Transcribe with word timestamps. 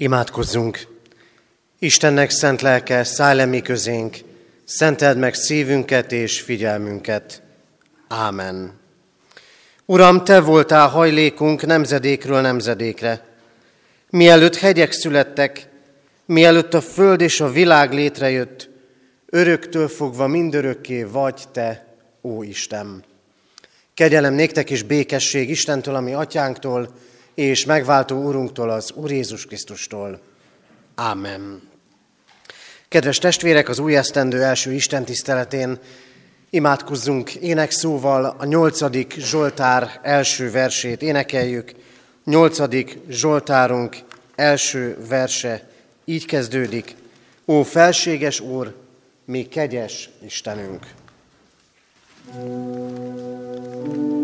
Imádkozzunk! 0.00 0.86
Istennek 1.78 2.30
szent 2.30 2.60
lelke, 2.60 3.04
szállj 3.04 3.44
mi 3.44 3.60
közénk, 3.60 4.16
szenteld 4.64 5.18
meg 5.18 5.34
szívünket 5.34 6.12
és 6.12 6.40
figyelmünket. 6.40 7.42
Ámen. 8.08 8.72
Uram, 9.84 10.24
Te 10.24 10.40
voltál 10.40 10.88
hajlékunk 10.88 11.66
nemzedékről 11.66 12.40
nemzedékre. 12.40 13.24
Mielőtt 14.10 14.56
hegyek 14.56 14.92
születtek, 14.92 15.68
mielőtt 16.24 16.74
a 16.74 16.80
föld 16.80 17.20
és 17.20 17.40
a 17.40 17.50
világ 17.50 17.92
létrejött, 17.92 18.68
öröktől 19.26 19.88
fogva 19.88 20.26
mindörökké 20.26 21.02
vagy 21.02 21.42
Te, 21.52 21.86
ó 22.22 22.42
Isten. 22.42 23.04
Kegyelem 23.94 24.34
néktek 24.34 24.70
és 24.70 24.82
békesség 24.82 25.50
Istentől, 25.50 25.94
ami 25.94 26.12
atyánktól, 26.12 26.88
és 27.38 27.64
megváltó 27.64 28.22
Úrunktól, 28.22 28.70
az 28.70 28.92
Úr 28.94 29.10
Jézus 29.10 29.46
Krisztustól. 29.46 30.20
Ámen. 30.94 31.62
Kedves 32.88 33.18
testvérek, 33.18 33.68
az 33.68 33.78
új 33.78 33.96
esztendő 33.96 34.42
első 34.42 34.72
Isten 34.72 35.04
tiszteletén 35.04 35.78
imádkozzunk 36.50 37.34
énekszóval 37.34 38.36
a 38.38 38.44
nyolcadik 38.44 39.14
Zsoltár 39.18 40.00
első 40.02 40.50
versét 40.50 41.02
énekeljük. 41.02 41.72
Nyolcadik 42.24 42.98
Zsoltárunk 43.08 43.96
első 44.34 44.96
verse 45.08 45.68
így 46.04 46.26
kezdődik. 46.26 46.96
Ó 47.46 47.62
felséges 47.62 48.40
Úr, 48.40 48.74
mi 49.24 49.42
kegyes 49.42 50.10
Istenünk! 50.20 50.86
thank 52.30 53.96
you 53.96 54.17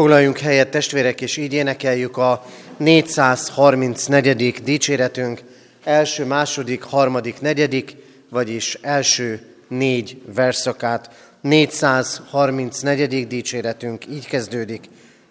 Foglaljunk 0.00 0.38
helyet, 0.38 0.70
testvérek, 0.70 1.20
és 1.20 1.36
így 1.36 1.52
énekeljük 1.52 2.16
a 2.16 2.44
434. 2.76 4.62
dicséretünk 4.62 5.42
első, 5.84 6.24
második, 6.24 6.82
harmadik, 6.82 7.40
negyedik, 7.40 7.96
vagyis 8.30 8.78
első 8.80 9.40
négy 9.68 10.22
verszakát. 10.34 11.10
434. 11.40 13.26
dicséretünk 13.26 14.06
így 14.06 14.26
kezdődik. 14.26 14.84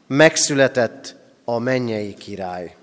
Megszületett 0.07 1.15
a 1.43 1.59
mennyei 1.59 2.13
király. 2.13 2.75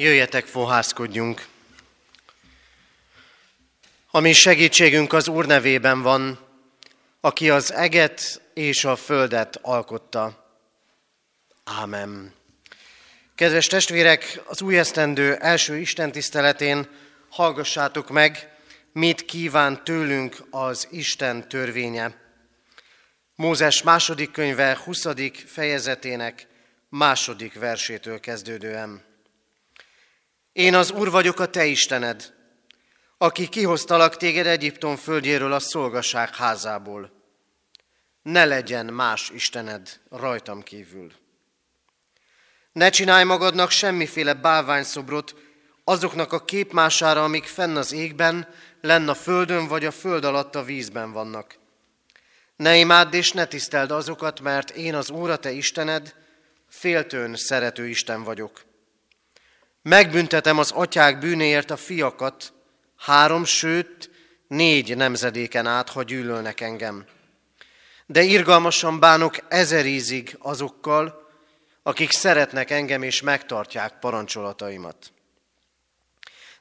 Jöjjetek, 0.00 0.46
fohászkodjunk! 0.46 1.46
A 4.10 4.20
mi 4.20 4.32
segítségünk 4.32 5.12
az 5.12 5.28
Úr 5.28 5.46
nevében 5.46 6.02
van, 6.02 6.38
aki 7.20 7.50
az 7.50 7.72
eget 7.72 8.42
és 8.54 8.84
a 8.84 8.96
földet 8.96 9.58
alkotta. 9.62 10.54
Ámen. 11.64 12.34
Kedves 13.34 13.66
testvérek, 13.66 14.42
az 14.46 14.62
új 14.62 14.78
esztendő 14.78 15.34
első 15.34 15.76
Isten 15.76 16.12
tiszteletén 16.12 16.88
hallgassátok 17.28 18.10
meg, 18.10 18.56
mit 18.92 19.24
kíván 19.24 19.84
tőlünk 19.84 20.36
az 20.50 20.88
Isten 20.90 21.48
törvénye. 21.48 22.14
Mózes 23.34 23.82
második 23.82 24.30
könyve 24.30 24.78
20. 24.84 25.06
fejezetének 25.46 26.46
második 26.88 27.58
versétől 27.58 28.20
kezdődően. 28.20 29.07
Én 30.58 30.74
az 30.74 30.90
Úr 30.90 31.10
vagyok 31.10 31.40
a 31.40 31.46
te 31.46 31.64
Istened, 31.64 32.34
aki 33.18 33.48
kihoztalak 33.48 34.16
téged 34.16 34.46
Egyiptom 34.46 34.96
földjéről 34.96 35.52
a 35.52 35.58
szolgaság 35.58 36.34
házából. 36.34 37.12
Ne 38.22 38.44
legyen 38.44 38.86
más 38.86 39.30
Istened 39.34 40.00
rajtam 40.10 40.62
kívül. 40.62 41.12
Ne 42.72 42.90
csinálj 42.90 43.24
magadnak 43.24 43.70
semmiféle 43.70 44.34
bálványszobrot 44.34 45.34
azoknak 45.84 46.32
a 46.32 46.44
képmására, 46.44 47.24
amik 47.24 47.44
fenn 47.44 47.76
az 47.76 47.92
égben, 47.92 48.48
lenn 48.80 49.08
a 49.08 49.14
földön 49.14 49.66
vagy 49.66 49.84
a 49.84 49.90
föld 49.90 50.24
alatt 50.24 50.54
a 50.54 50.64
vízben 50.64 51.12
vannak. 51.12 51.58
Ne 52.56 52.76
imádd 52.76 53.14
és 53.14 53.32
ne 53.32 53.44
tiszteld 53.46 53.90
azokat, 53.90 54.40
mert 54.40 54.70
én 54.70 54.94
az 54.94 55.10
Úr, 55.10 55.30
a 55.30 55.36
te 55.36 55.50
Istened, 55.50 56.14
féltőn 56.68 57.36
szerető 57.36 57.88
Isten 57.88 58.22
vagyok. 58.22 58.66
Megbüntetem 59.82 60.58
az 60.58 60.70
atyák 60.70 61.18
bűnéért 61.18 61.70
a 61.70 61.76
fiakat, 61.76 62.52
három, 62.96 63.44
sőt, 63.44 64.10
négy 64.48 64.96
nemzedéken 64.96 65.66
át, 65.66 65.88
ha 65.88 66.02
gyűlölnek 66.02 66.60
engem. 66.60 67.04
De 68.06 68.22
irgalmasan 68.22 69.00
bánok 69.00 69.36
ezer 69.48 69.86
ízig 69.86 70.36
azokkal, 70.38 71.26
akik 71.82 72.10
szeretnek 72.10 72.70
engem 72.70 73.02
és 73.02 73.20
megtartják 73.20 73.98
parancsolataimat. 73.98 75.12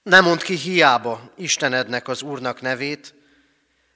Nem 0.03 0.23
mond 0.23 0.41
ki 0.41 0.55
hiába 0.55 1.31
Istenednek 1.37 2.07
az 2.07 2.21
Úrnak 2.21 2.61
nevét, 2.61 3.15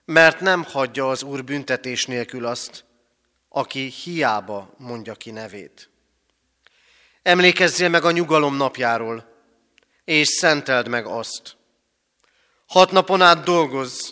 mert 0.06 0.40
nem 0.40 0.64
hagyja 0.64 1.10
az 1.10 1.24
Úr 1.24 1.44
büntetés 1.44 2.06
nélkül 2.06 2.46
azt, 2.46 2.86
aki 3.50 3.80
hiába 3.80 4.74
mondja 4.78 5.14
ki 5.14 5.32
nevét. 5.32 5.91
Emlékezzél 7.22 7.90
meg 7.90 8.06
a 8.06 8.12
nyugalom 8.12 8.56
napjáról, 8.56 9.26
és 10.04 10.28
szenteld 10.28 10.88
meg 10.88 11.06
azt. 11.06 11.56
Hat 12.68 12.92
napon 12.92 13.22
át 13.22 13.44
dolgozz, 13.44 14.10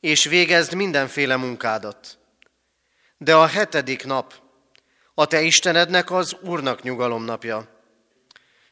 és 0.00 0.24
végezd 0.24 0.74
mindenféle 0.74 1.36
munkádat. 1.36 2.18
De 3.18 3.34
a 3.34 3.46
hetedik 3.46 4.04
nap 4.04 4.34
a 5.14 5.26
te 5.26 5.40
Istenednek 5.40 6.10
az 6.10 6.36
Úrnak 6.40 6.82
nyugalom 6.82 7.24
napja. 7.24 7.68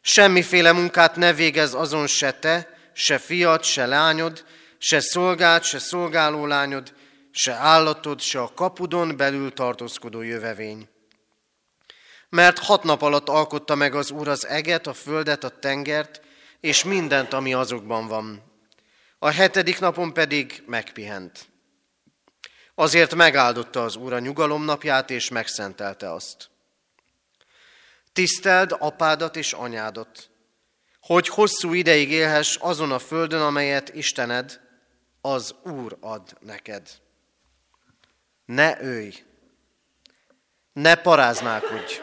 Semmiféle 0.01 0.73
munkát 0.73 1.17
ne 1.17 1.33
végez 1.33 1.75
azon 1.75 2.07
se 2.07 2.33
te, 2.33 2.69
se 2.93 3.19
fiat, 3.19 3.65
se 3.65 3.87
lányod, 3.87 4.45
se 4.79 5.01
szolgált, 5.01 5.63
se 5.63 5.79
szolgáló 5.79 6.47
lányod, 6.47 6.95
se 7.31 7.53
állatod, 7.53 8.21
se 8.21 8.41
a 8.41 8.53
kapudon 8.55 9.17
belül 9.17 9.53
tartózkodó 9.53 10.23
jövevény. 10.23 10.89
Mert 12.29 12.59
hat 12.59 12.83
nap 12.83 13.03
alatt 13.03 13.29
alkotta 13.29 13.75
meg 13.75 13.95
az 13.95 14.11
Úr 14.11 14.29
az 14.29 14.47
eget, 14.47 14.87
a 14.87 14.93
földet, 14.93 15.45
a 15.45 15.59
tengert, 15.59 16.21
és 16.61 16.85
mindent, 16.85 17.33
ami 17.33 17.55
azokban 17.55 18.07
van. 18.07 18.43
A 19.19 19.31
hetedik 19.31 19.79
napon 19.81 20.13
pedig 20.13 20.63
megpihent. 20.67 21.49
Azért 22.75 23.15
megáldotta 23.15 23.85
az 23.85 23.97
Úr 23.97 24.13
a 24.13 24.19
nyugalom 24.19 24.65
napját, 24.65 25.11
és 25.11 25.29
megszentelte 25.29 26.13
azt. 26.13 26.51
Tiszteld 28.13 28.77
apádat 28.79 29.37
és 29.37 29.53
anyádat, 29.53 30.31
hogy 31.01 31.29
hosszú 31.29 31.73
ideig 31.73 32.11
élhess 32.11 32.57
azon 32.57 32.93
a 32.93 32.99
földön, 32.99 33.41
amelyet 33.41 33.95
Istened, 33.95 34.61
az 35.21 35.55
Úr 35.63 35.97
ad 36.01 36.37
neked. 36.41 36.89
Ne 38.45 38.83
őj, 38.83 39.15
ne 40.73 40.95
paráználkodj, 40.95 42.01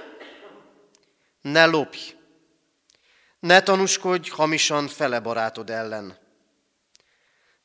ne 1.46 1.66
lopj, 1.66 2.00
ne 3.40 3.62
tanúskodj 3.62 4.30
hamisan 4.30 4.88
fele 4.88 5.20
barátod 5.20 5.70
ellen. 5.70 6.18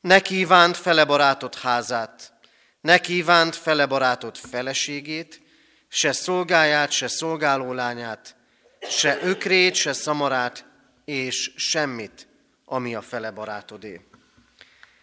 Ne 0.01 0.19
kívánt 0.19 0.77
fele 0.77 1.05
barátod 1.05 1.55
házát, 1.55 2.33
ne 2.81 2.97
kívánt 2.97 3.55
fele 3.55 3.85
barátod 3.85 4.37
feleségét, 4.37 5.41
se 5.87 6.11
szolgáját, 6.11 6.91
se 6.91 7.07
szolgálólányát, 7.07 8.35
se 8.89 9.19
ökrét, 9.21 9.75
se 9.75 9.93
szamarát, 9.93 10.65
és 11.05 11.51
semmit, 11.55 12.27
ami 12.65 12.95
a 12.95 13.01
fele 13.01 13.31
barátodé. 13.31 14.01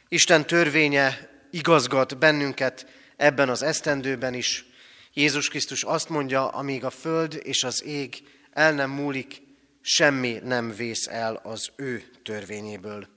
Isten 0.09 0.47
törvénye 0.47 1.31
igazgat 1.51 2.19
bennünket 2.19 2.87
ebben 3.17 3.49
az 3.49 3.63
esztendőben 3.63 4.35
is. 4.35 4.65
Jézus 5.13 5.49
Krisztus 5.49 5.83
azt 5.83 6.09
mondja, 6.09 6.49
amíg 6.49 6.85
a 6.85 6.91
föld 6.91 7.41
és 7.43 7.65
az 7.65 7.85
ég 7.85 8.37
el 8.53 8.73
nem 8.73 8.91
múlik, 8.91 9.43
semmi 9.81 10.41
nem 10.43 10.71
vész 10.71 11.07
el 11.07 11.35
az 11.35 11.71
ő 11.77 12.11
törvényéből. 12.23 13.09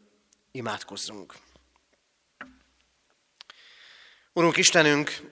Imádkozzunk! 0.51 1.33
Urunk 4.33 4.57
Istenünk, 4.57 5.31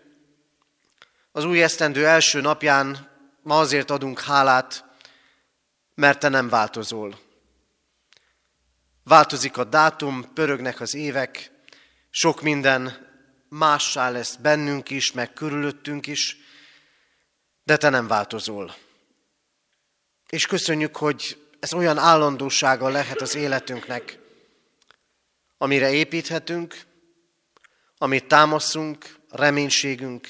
az 1.32 1.44
új 1.44 1.64
esztendő 1.64 2.06
első 2.06 2.42
napján 2.42 3.10
ma 3.42 3.60
azért 3.60 3.90
adunk 3.90 4.20
hálát, 4.20 4.86
mert 5.96 6.20
Te 6.20 6.30
nem 6.30 6.50
változol. 6.50 7.20
Változik 9.04 9.58
a 9.58 9.64
dátum, 9.64 10.34
pörögnek 10.34 10.80
az 10.80 10.94
évek, 10.94 11.52
sok 12.10 12.42
minden 12.42 13.08
mássá 13.50 14.10
lesz 14.10 14.36
bennünk 14.36 14.90
is, 14.90 15.12
meg 15.12 15.34
körülöttünk 15.34 16.08
is, 16.08 16.38
de 17.64 17.78
Te 17.78 17.90
nem 17.90 18.08
változol. 18.08 18.76
És 20.30 20.46
köszönjük, 20.46 20.96
hogy 20.96 21.48
ez 21.60 21.74
olyan 21.74 21.98
állandósága 21.98 22.90
lehet 22.90 23.22
az 23.22 23.36
életünknek, 23.36 24.20
amire 25.58 25.92
építhetünk, 25.92 26.86
amit 27.98 28.28
támaszunk, 28.28 29.16
reménységünk, 29.30 30.28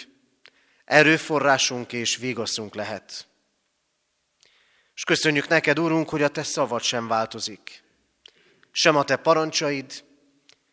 erőforrásunk 0.85 1.93
és 1.93 2.15
vigaszunk 2.15 2.75
lehet. 2.75 3.27
És 4.93 5.03
köszönjük 5.03 5.47
neked, 5.47 5.79
Úrunk, 5.79 6.09
hogy 6.09 6.23
a 6.23 6.29
te 6.29 6.43
szavad 6.43 6.81
sem 6.81 7.07
változik. 7.07 7.83
Sem 8.71 8.95
a 8.95 9.03
te 9.03 9.15
parancsaid, 9.15 10.03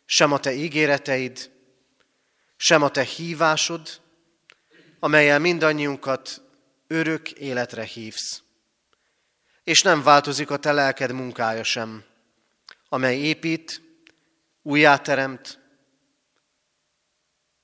sem 0.04 0.32
a 0.32 0.38
te 0.38 0.52
ígéreteid, 0.52 1.50
sem 2.56 2.82
a 2.82 2.90
te 2.90 3.02
hívásod, 3.02 4.00
amelyel 5.00 5.38
mindannyiunkat 5.38 6.42
örök 6.86 7.30
életre 7.30 7.84
hívsz. 7.84 8.44
És 9.66 9.82
nem 9.82 10.02
változik 10.02 10.50
a 10.50 10.56
te 10.56 10.72
lelked 10.72 11.12
munkája 11.12 11.62
sem, 11.62 12.04
amely 12.88 13.18
épít, 13.18 13.82
újjáteremt, 14.62 15.58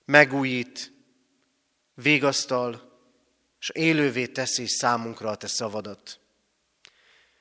megújít, 0.04 0.92
végasztal, 1.94 2.98
és 3.58 3.68
élővé 3.68 4.26
teszi 4.26 4.66
számunkra 4.66 5.30
a 5.30 5.36
te 5.36 5.46
szavadat. 5.46 6.20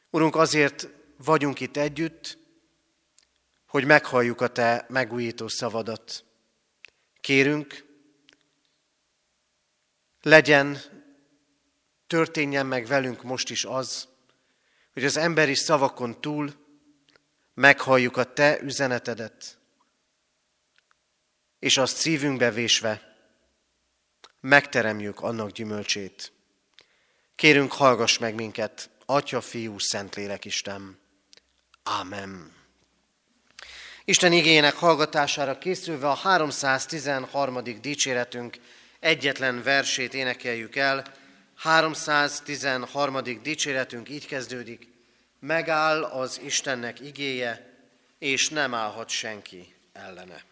Urunk, 0.10 0.36
azért 0.36 0.88
vagyunk 1.18 1.60
itt 1.60 1.78
együtt, 1.78 2.38
hogy 3.66 3.86
meghalljuk 3.86 4.42
a 4.42 4.48
te 4.48 4.86
megújító 4.90 5.48
szavadat. 5.48 6.26
Kérünk, 7.22 7.86
legyen, 10.22 10.78
történjen 12.08 12.66
meg 12.66 12.86
velünk 12.86 13.24
most 13.24 13.50
is 13.50 13.66
az, 13.66 14.10
hogy 14.94 15.06
az 15.06 15.18
emberi 15.18 15.56
szavakon 15.56 16.22
túl 16.22 16.54
meghalljuk 17.54 18.18
a 18.18 18.34
te 18.34 18.60
üzenetedet, 18.62 19.58
és 21.60 21.78
azt 21.78 21.98
szívünkbe 21.98 22.52
vésve 22.52 23.16
megteremjük 24.40 25.20
annak 25.20 25.52
gyümölcsét. 25.52 26.32
Kérünk, 27.36 27.72
hallgass 27.72 28.18
meg 28.18 28.36
minket, 28.36 28.90
Atya, 29.06 29.42
Fiú, 29.42 29.80
Szentlélek 29.80 30.46
Isten. 30.46 31.00
Ámen. 31.84 32.52
Isten 34.06 34.32
igényének 34.32 34.76
hallgatására 34.76 35.58
készülve 35.58 36.10
a 36.10 36.14
313. 36.14 37.64
dicséretünk 37.82 38.58
egyetlen 39.00 39.64
versét 39.64 40.14
énekeljük 40.14 40.76
el. 40.76 41.21
313. 41.62 43.42
dicséretünk 43.44 44.10
így 44.10 44.28
kezdődik. 44.28 44.88
megáll 45.40 46.04
az 46.04 46.40
Istennek 46.44 47.00
igéje, 47.00 47.80
és 48.20 48.50
nem 48.50 48.74
állhat 48.74 49.10
senki 49.10 49.76
ellene. 49.94 50.44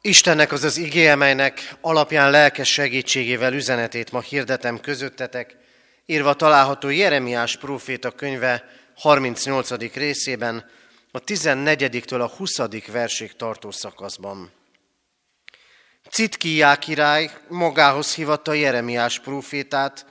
Istennek 0.00 0.52
az 0.52 0.64
az 0.64 0.76
igéje, 0.76 1.14
melynek 1.14 1.76
alapján 1.80 2.30
lelkes 2.30 2.72
segítségével 2.72 3.52
üzenetét 3.52 4.12
ma 4.12 4.20
hirdetem 4.20 4.80
közöttetek, 4.80 5.56
írva 6.06 6.34
található 6.34 6.88
Jeremiás 6.88 7.56
próféta 7.56 8.10
könyve 8.10 8.64
38. 8.96 9.94
részében, 9.94 10.70
a 11.10 11.20
14-től 11.24 12.20
a 12.20 12.36
20. 12.36 12.56
versig 12.86 13.36
tartó 13.36 13.70
szakaszban. 13.70 14.52
Citkiá 16.10 16.76
király 16.76 17.30
magához 17.48 18.14
hivatta 18.14 18.52
Jeremiás 18.52 19.20
prófétát 19.20 20.06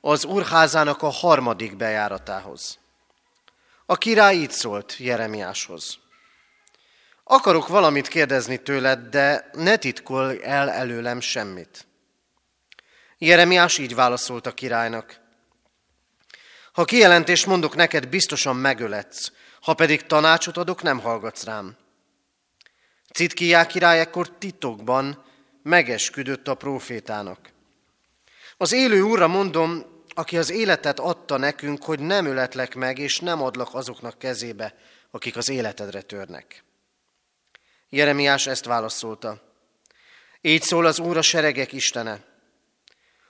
az 0.00 0.24
úrházának 0.24 1.02
a 1.02 1.08
harmadik 1.08 1.76
bejáratához. 1.76 2.78
A 3.86 3.96
király 3.96 4.36
így 4.36 4.50
szólt 4.50 4.96
Jeremiáshoz. 4.98 5.98
Akarok 7.28 7.68
valamit 7.68 8.08
kérdezni 8.08 8.56
tőled, 8.56 8.98
de 8.98 9.50
ne 9.52 9.76
titkolj 9.76 10.38
el 10.42 10.70
előlem 10.70 11.20
semmit. 11.20 11.86
Jeremiás 13.18 13.78
így 13.78 13.94
válaszolt 13.94 14.46
a 14.46 14.54
királynak. 14.54 15.20
Ha 16.72 16.84
kijelentést 16.84 17.46
mondok 17.46 17.74
neked, 17.74 18.08
biztosan 18.08 18.56
megöletsz, 18.56 19.32
ha 19.60 19.74
pedig 19.74 20.06
tanácsot 20.06 20.56
adok, 20.56 20.82
nem 20.82 20.98
hallgatsz 20.98 21.44
rám. 21.44 21.76
Citkiá 23.14 23.66
király 23.66 24.00
ekkor 24.00 24.38
titokban 24.38 25.24
megesküdött 25.62 26.48
a 26.48 26.54
profétának. 26.54 27.38
Az 28.56 28.72
élő 28.72 29.00
úrra 29.00 29.26
mondom, 29.28 29.84
aki 30.14 30.38
az 30.38 30.50
életet 30.50 31.00
adta 31.00 31.36
nekünk, 31.36 31.84
hogy 31.84 32.00
nem 32.00 32.26
öletlek 32.26 32.74
meg, 32.74 32.98
és 32.98 33.20
nem 33.20 33.42
adlak 33.42 33.74
azoknak 33.74 34.18
kezébe, 34.18 34.74
akik 35.10 35.36
az 35.36 35.48
életedre 35.48 36.00
törnek. 36.00 36.64
Jeremiás 37.88 38.46
ezt 38.46 38.64
válaszolta. 38.64 39.40
Így 40.40 40.62
szól 40.62 40.86
az 40.86 40.98
Úr 40.98 41.16
a 41.16 41.22
seregek 41.22 41.72
Istene. 41.72 42.24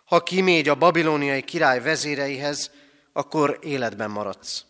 Ha 0.05 0.23
kimégy 0.23 0.69
a 0.69 0.75
babiloniai 0.75 1.43
király 1.43 1.81
vezéreihez, 1.81 2.71
akkor 3.13 3.59
életben 3.63 4.11
maradsz. 4.11 4.65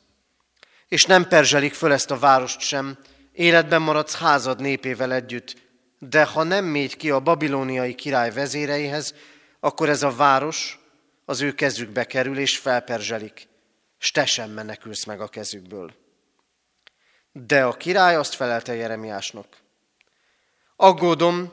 És 0.89 1.05
nem 1.05 1.29
perzselik 1.29 1.75
föl 1.75 1.93
ezt 1.93 2.11
a 2.11 2.19
várost 2.19 2.61
sem, 2.61 2.99
életben 3.33 3.83
maradsz 3.83 4.17
házad 4.17 4.61
népével 4.61 5.13
együtt, 5.13 5.57
de 5.99 6.25
ha 6.25 6.43
nem 6.43 6.65
mégy 6.65 6.97
ki 6.97 7.11
a 7.11 7.21
babiloniai 7.21 7.95
király 7.95 8.33
vezéreihez, 8.33 9.15
akkor 9.61 9.89
ez 9.89 10.03
a 10.03 10.11
város 10.11 10.79
az 11.25 11.41
ő 11.41 11.55
kezükbe 11.55 12.05
kerül 12.05 12.39
és 12.39 12.59
felperzselik, 12.59 13.49
s 13.99 14.11
te 14.11 14.27
sem 14.27 14.51
menekülsz 14.51 15.05
meg 15.05 15.21
a 15.21 15.29
kezükből. 15.29 15.95
De 17.33 17.65
a 17.65 17.73
király 17.73 18.15
azt 18.15 18.35
felelte 18.35 18.75
Jeremiásnak, 18.75 19.47
Aggódom, 20.77 21.53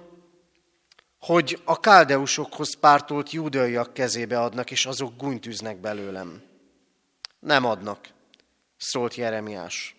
hogy 1.20 1.62
a 1.64 1.80
káldeusokhoz 1.80 2.76
pártolt 2.76 3.32
júdeaiak 3.32 3.94
kezébe 3.94 4.40
adnak, 4.40 4.72
és 4.72 4.86
azok 4.86 5.18
gúnytűznek 5.18 5.78
belőlem. 5.78 6.44
Nem 7.40 7.66
adnak, 7.66 8.10
szólt 8.78 9.16
Jeremiás. 9.16 9.96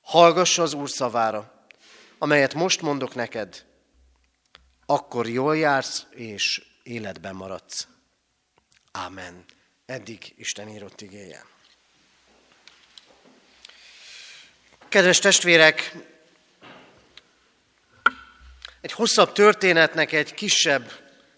Hallgass 0.00 0.58
az 0.58 0.72
Úr 0.72 0.90
szavára, 0.90 1.66
amelyet 2.18 2.54
most 2.54 2.80
mondok 2.80 3.14
neked, 3.14 3.64
akkor 4.86 5.28
jól 5.28 5.56
jársz, 5.56 6.06
és 6.10 6.62
életben 6.82 7.34
maradsz. 7.34 7.86
Ámen. 8.92 9.44
Eddig 9.86 10.34
Isten 10.36 10.68
írott 10.68 11.00
igéje. 11.00 11.44
Kedves 14.88 15.18
testvérek, 15.18 15.96
egy 18.82 18.92
hosszabb 18.92 19.32
történetnek 19.32 20.12
egy 20.12 20.34
kisebb 20.34 20.90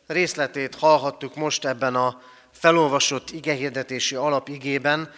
részletét 0.06 0.74
hallhattuk 0.74 1.34
most 1.34 1.64
ebben 1.64 1.94
a 1.94 2.22
felolvasott 2.52 3.30
igehirdetési 3.30 4.14
alapigében. 4.14 5.12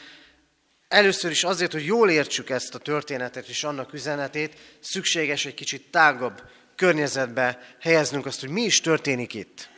Először 0.89 1.31
is 1.31 1.45
azért, 1.45 1.73
hogy 1.73 1.85
jól 1.85 2.11
értsük 2.11 2.51
ezt 2.51 2.75
a 2.75 2.79
történetet 2.79 3.49
és 3.49 3.65
annak 3.65 3.93
üzenetét, 3.93 4.57
szükséges 4.81 5.45
egy 5.45 5.55
kicsit 5.55 5.91
tágabb 5.91 6.43
környezetbe 6.77 7.77
helyeznünk 7.81 8.27
azt, 8.27 8.41
hogy 8.41 8.49
mi 8.49 8.63
is 8.63 8.81
történik 8.81 9.35
itt. 9.35 9.69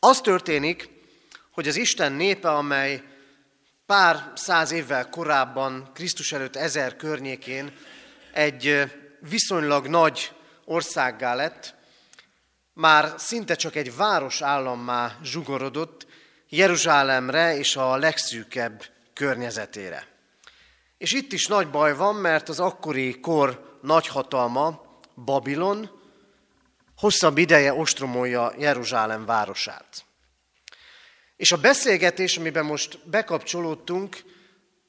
Az 0.00 0.20
történik, 0.20 0.88
hogy 1.50 1.68
az 1.68 1.76
Isten 1.76 2.12
népe, 2.12 2.50
amely 2.50 3.02
pár 3.86 4.32
száz 4.34 4.70
évvel 4.70 5.08
korábban, 5.08 5.90
Krisztus 5.94 6.32
előtt 6.32 6.56
ezer 6.56 6.96
környékén 6.96 7.72
egy 8.32 8.82
viszonylag 9.20 9.86
nagy 9.86 10.32
országgá 10.68 11.34
lett, 11.34 11.74
már 12.72 13.14
szinte 13.16 13.54
csak 13.54 13.74
egy 13.74 13.96
városállammá 13.96 15.16
zsugorodott 15.22 16.06
Jeruzsálemre 16.48 17.56
és 17.56 17.76
a 17.76 17.96
legszűkebb 17.96 18.84
környezetére. 19.14 20.06
És 20.98 21.12
itt 21.12 21.32
is 21.32 21.46
nagy 21.46 21.70
baj 21.70 21.96
van, 21.96 22.14
mert 22.14 22.48
az 22.48 22.60
akkori 22.60 23.20
kor 23.20 23.78
nagyhatalma, 23.82 24.86
Babilon, 25.24 25.90
hosszabb 26.96 27.38
ideje 27.38 27.72
ostromolja 27.72 28.52
Jeruzsálem 28.58 29.24
városát. 29.24 30.04
És 31.36 31.52
a 31.52 31.56
beszélgetés, 31.56 32.36
amiben 32.36 32.64
most 32.64 33.08
bekapcsolódtunk, 33.08 34.16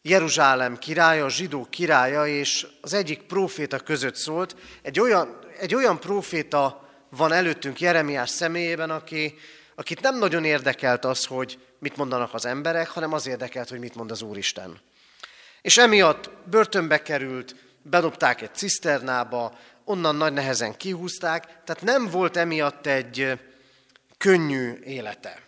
Jeruzsálem 0.02 0.78
királya, 0.78 1.26
a 1.26 1.30
zsidó 1.30 1.68
királya, 1.70 2.28
és 2.28 2.68
az 2.82 2.94
egyik 2.94 3.22
próféta 3.22 3.80
között 3.80 4.16
szólt. 4.16 4.56
Egy 4.82 5.00
olyan, 5.00 5.40
egy 5.60 5.76
olyan 5.76 6.00
próféta 6.00 6.90
van 7.10 7.32
előttünk 7.32 7.80
Jeremiás 7.80 8.30
személyében, 8.30 8.90
aki, 8.90 9.36
akit 9.76 10.02
nem 10.02 10.18
nagyon 10.18 10.46
érdekelt 10.46 11.06
az, 11.06 11.26
hogy 11.26 11.60
mit 11.80 11.96
mondanak 11.96 12.34
az 12.34 12.46
emberek, 12.46 12.88
hanem 12.88 13.14
az 13.14 13.28
érdekelt, 13.28 13.70
hogy 13.70 13.80
mit 13.80 13.96
mond 13.96 14.12
az 14.12 14.22
Úristen. 14.22 14.82
És 15.62 15.78
emiatt 15.78 16.30
börtönbe 16.50 17.02
került, 17.02 17.56
bedobták 17.82 18.42
egy 18.42 18.56
ciszternába, 18.56 19.60
onnan 19.84 20.16
nagy 20.16 20.34
nehezen 20.34 20.78
kihúzták, 20.78 21.44
tehát 21.44 21.82
nem 21.82 22.10
volt 22.10 22.38
emiatt 22.38 22.86
egy 22.86 23.40
könnyű 24.18 24.74
élete. 24.84 25.42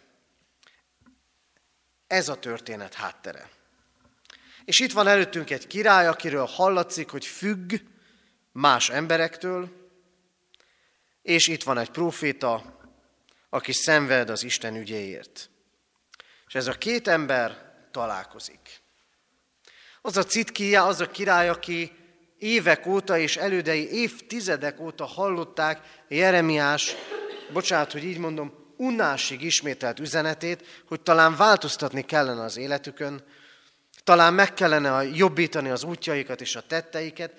Ez 2.07 2.29
a 2.29 2.35
történet 2.35 2.93
háttere. 2.93 3.49
És 4.71 4.79
itt 4.79 4.91
van 4.91 5.07
előttünk 5.07 5.49
egy 5.49 5.67
király, 5.67 6.07
akiről 6.07 6.45
hallatszik, 6.45 7.09
hogy 7.09 7.25
függ 7.25 7.73
más 8.51 8.89
emberektől, 8.89 9.69
és 11.21 11.47
itt 11.47 11.63
van 11.63 11.77
egy 11.77 11.89
proféta, 11.89 12.79
aki 13.49 13.71
szenved 13.71 14.29
az 14.29 14.43
Isten 14.43 14.75
ügyéért. 14.75 15.49
És 16.47 16.55
ez 16.55 16.67
a 16.67 16.73
két 16.73 17.07
ember 17.07 17.73
találkozik. 17.91 18.81
Az 20.01 20.17
a 20.17 20.23
Citkia, 20.23 20.85
az 20.85 21.01
a 21.01 21.11
király, 21.11 21.49
aki 21.49 21.91
évek 22.37 22.85
óta 22.85 23.17
és 23.17 23.37
elődei 23.37 23.91
évtizedek 23.91 24.79
óta 24.79 25.05
hallották 25.05 26.03
Jeremiás, 26.07 26.95
bocsánat, 27.53 27.91
hogy 27.91 28.03
így 28.03 28.17
mondom, 28.17 28.73
unásig 28.77 29.41
ismételt 29.41 29.99
üzenetét, 29.99 30.83
hogy 30.87 31.01
talán 31.01 31.35
változtatni 31.35 32.01
kellene 32.01 32.41
az 32.43 32.57
életükön, 32.57 33.23
talán 34.03 34.33
meg 34.33 34.53
kellene 34.53 35.03
jobbítani 35.03 35.69
az 35.69 35.83
útjaikat 35.83 36.41
és 36.41 36.55
a 36.55 36.67
tetteiket, 36.67 37.33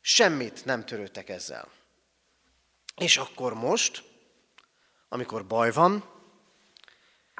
semmit 0.00 0.64
nem 0.64 0.84
törődtek 0.84 1.28
ezzel. 1.28 1.68
És 2.96 3.16
akkor 3.16 3.54
most, 3.54 4.02
amikor 5.08 5.46
baj 5.46 5.72
van, 5.72 6.04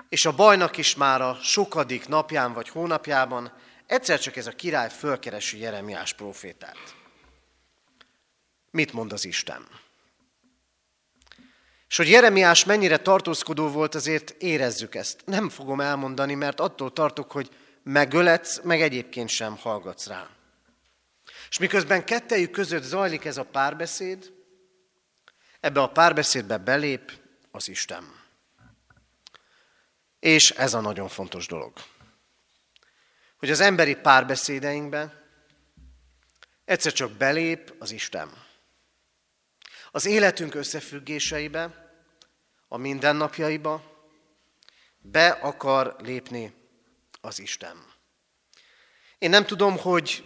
és 0.08 0.26
a 0.26 0.34
bajnak 0.34 0.76
is 0.76 0.94
már 0.94 1.20
a 1.20 1.38
sokadik 1.42 2.08
napján 2.08 2.52
vagy 2.52 2.68
hónapjában 2.68 3.52
egyszer 3.86 4.20
csak 4.20 4.36
ez 4.36 4.46
a 4.46 4.52
király 4.52 4.90
fölkeresi 4.90 5.58
Jeremiás 5.58 6.12
prófétát. 6.12 6.76
Mit 8.70 8.92
mond 8.92 9.12
az 9.12 9.24
Isten? 9.24 9.66
És 11.88 11.96
hogy 11.96 12.08
Jeremiás 12.08 12.64
mennyire 12.64 12.96
tartózkodó 12.96 13.68
volt, 13.68 13.94
azért 13.94 14.30
érezzük 14.30 14.94
ezt. 14.94 15.22
Nem 15.24 15.48
fogom 15.48 15.80
elmondani, 15.80 16.34
mert 16.34 16.60
attól 16.60 16.92
tartok, 16.92 17.32
hogy 17.32 17.50
megöletsz, 17.82 18.60
meg 18.62 18.82
egyébként 18.82 19.28
sem 19.28 19.56
hallgatsz 19.56 20.06
rá. 20.06 20.28
És 21.48 21.58
miközben 21.58 22.04
kettejük 22.04 22.50
között 22.50 22.82
zajlik 22.82 23.24
ez 23.24 23.36
a 23.36 23.44
párbeszéd, 23.44 24.32
ebbe 25.60 25.80
a 25.80 25.88
párbeszédbe 25.88 26.56
belép 26.56 27.12
az 27.50 27.68
Isten. 27.68 28.20
És 30.18 30.50
ez 30.50 30.74
a 30.74 30.80
nagyon 30.80 31.08
fontos 31.08 31.46
dolog. 31.46 31.72
Hogy 33.38 33.50
az 33.50 33.60
emberi 33.60 33.96
párbeszédeinkbe 33.96 35.22
egyszer 36.64 36.92
csak 36.92 37.10
belép 37.10 37.74
az 37.78 37.90
Isten. 37.90 38.30
Az 39.90 40.06
életünk 40.06 40.54
összefüggéseibe, 40.54 41.90
a 42.68 42.76
mindennapjaiba 42.76 43.82
be 44.98 45.28
akar 45.28 45.96
lépni 45.98 46.61
az 47.24 47.38
Isten. 47.38 47.76
Én 49.18 49.30
nem 49.30 49.46
tudom, 49.46 49.78
hogy 49.78 50.24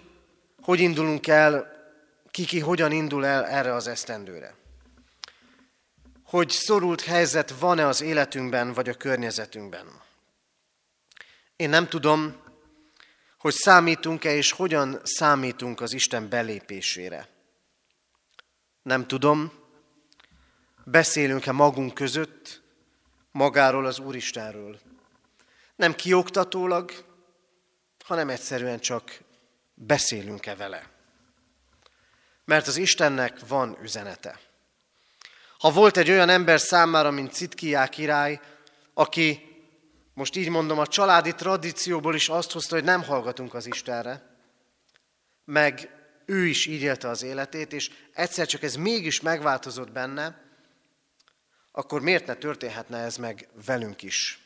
hogy 0.66 0.80
indulunk 0.80 1.26
el, 1.26 1.74
kiki 2.30 2.60
hogyan 2.60 2.92
indul 2.92 3.26
el 3.26 3.46
erre 3.46 3.74
az 3.74 3.86
esztendőre. 3.86 4.54
Hogy 6.24 6.50
szorult 6.50 7.00
helyzet 7.00 7.50
van-e 7.50 7.86
az 7.86 8.00
életünkben 8.00 8.72
vagy 8.72 8.88
a 8.88 8.94
környezetünkben. 8.94 9.86
Én 11.56 11.68
nem 11.68 11.88
tudom, 11.88 12.36
hogy 13.38 13.54
számítunk-e 13.54 14.34
és 14.34 14.52
hogyan 14.52 15.00
számítunk 15.02 15.80
az 15.80 15.92
Isten 15.92 16.28
belépésére. 16.28 17.28
Nem 18.82 19.06
tudom, 19.06 19.52
beszélünk-e 20.84 21.52
magunk 21.52 21.94
között 21.94 22.62
magáról 23.30 23.86
az 23.86 23.98
Úristenről. 23.98 24.78
Nem 25.76 25.94
kioktatólag, 25.94 27.04
hanem 28.04 28.28
egyszerűen 28.28 28.78
csak 28.78 29.20
beszélünk-e 29.74 30.54
vele. 30.54 30.90
Mert 32.44 32.66
az 32.66 32.76
Istennek 32.76 33.46
van 33.48 33.78
üzenete. 33.82 34.40
Ha 35.58 35.70
volt 35.70 35.96
egy 35.96 36.10
olyan 36.10 36.28
ember 36.28 36.60
számára, 36.60 37.10
mint 37.10 37.32
Citkiá 37.32 37.88
király, 37.88 38.40
aki, 38.94 39.40
most 40.14 40.36
így 40.36 40.48
mondom, 40.48 40.78
a 40.78 40.86
családi 40.86 41.34
tradícióból 41.34 42.14
is 42.14 42.28
azt 42.28 42.52
hozta, 42.52 42.74
hogy 42.74 42.84
nem 42.84 43.02
hallgatunk 43.02 43.54
az 43.54 43.66
Istenre, 43.66 44.36
meg 45.44 45.90
ő 46.26 46.46
is 46.46 46.66
így 46.66 46.82
élte 46.82 47.08
az 47.08 47.22
életét, 47.22 47.72
és 47.72 47.90
egyszer 48.12 48.46
csak 48.46 48.62
ez 48.62 48.74
mégis 48.74 49.20
megváltozott 49.20 49.90
benne, 49.90 50.44
akkor 51.72 52.00
miért 52.00 52.26
ne 52.26 52.34
történhetne 52.34 52.98
ez 52.98 53.16
meg 53.16 53.48
velünk 53.66 54.02
is? 54.02 54.45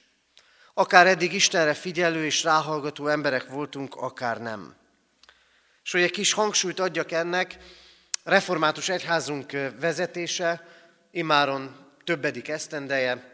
Akár 0.80 1.06
eddig 1.06 1.32
Istenre 1.32 1.74
figyelő 1.74 2.24
és 2.24 2.42
ráhallgató 2.42 3.06
emberek 3.06 3.48
voltunk, 3.48 3.94
akár 3.94 4.40
nem. 4.40 4.74
És 5.84 5.92
hogy 5.92 6.02
egy 6.02 6.10
kis 6.10 6.32
hangsúlyt 6.32 6.80
adjak 6.80 7.12
ennek, 7.12 7.56
református 8.24 8.88
egyházunk 8.88 9.50
vezetése, 9.80 10.66
imáron 11.10 11.76
többedik 12.04 12.48
esztendeje, 12.48 13.32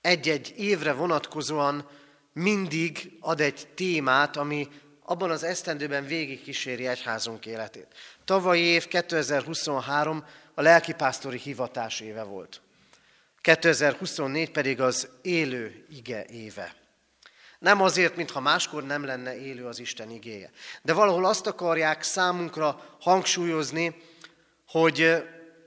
egy-egy 0.00 0.54
évre 0.56 0.92
vonatkozóan 0.92 1.88
mindig 2.32 3.12
ad 3.20 3.40
egy 3.40 3.68
témát, 3.74 4.36
ami 4.36 4.68
abban 5.04 5.30
az 5.30 5.42
esztendőben 5.42 6.06
végigkíséri 6.06 6.86
egyházunk 6.86 7.46
életét. 7.46 7.86
Tavalyi 8.24 8.62
év 8.62 8.86
2023 8.86 10.24
a 10.54 10.62
lelkipásztori 10.62 11.38
hivatás 11.38 12.00
éve 12.00 12.22
volt. 12.22 12.60
2024 13.48 14.50
pedig 14.50 14.80
az 14.80 15.08
élő 15.22 15.86
ige 15.90 16.24
éve. 16.24 16.74
Nem 17.58 17.82
azért, 17.82 18.16
mintha 18.16 18.40
máskor 18.40 18.84
nem 18.84 19.04
lenne 19.04 19.40
élő 19.40 19.66
az 19.66 19.78
Isten 19.78 20.10
igéje. 20.10 20.50
De 20.82 20.92
valahol 20.92 21.24
azt 21.24 21.46
akarják 21.46 22.02
számunkra 22.02 22.96
hangsúlyozni, 23.00 24.02
hogy 24.66 25.24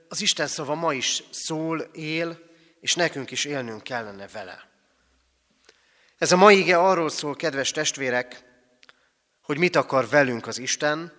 az 0.08 0.20
Isten 0.20 0.46
szava 0.46 0.74
ma 0.74 0.92
is 0.92 1.22
szól, 1.30 1.80
él, 1.92 2.38
és 2.80 2.94
nekünk 2.94 3.30
is 3.30 3.44
élnünk 3.44 3.82
kellene 3.82 4.26
vele. 4.32 4.68
Ez 6.18 6.32
a 6.32 6.36
mai 6.36 6.58
ige 6.58 6.76
arról 6.76 7.08
szól, 7.08 7.34
kedves 7.34 7.70
testvérek, 7.70 8.44
hogy 9.42 9.58
mit 9.58 9.76
akar 9.76 10.08
velünk 10.08 10.46
az 10.46 10.58
Isten, 10.58 11.12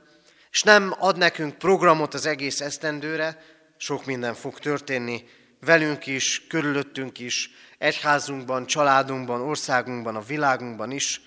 és 0.52 0.62
nem 0.62 0.96
ad 1.00 1.18
nekünk 1.18 1.58
programot 1.58 2.14
az 2.14 2.26
egész 2.26 2.62
esztendőre, 2.62 3.44
sok 3.78 4.06
minden 4.06 4.34
fog 4.34 4.60
történni, 4.60 5.24
velünk 5.66 6.06
is, 6.06 6.48
körülöttünk 6.48 7.20
is, 7.20 7.50
egyházunkban, 7.78 8.66
családunkban, 8.66 9.42
országunkban, 9.42 10.16
a 10.16 10.22
világunkban 10.22 10.92
is, 10.92 11.22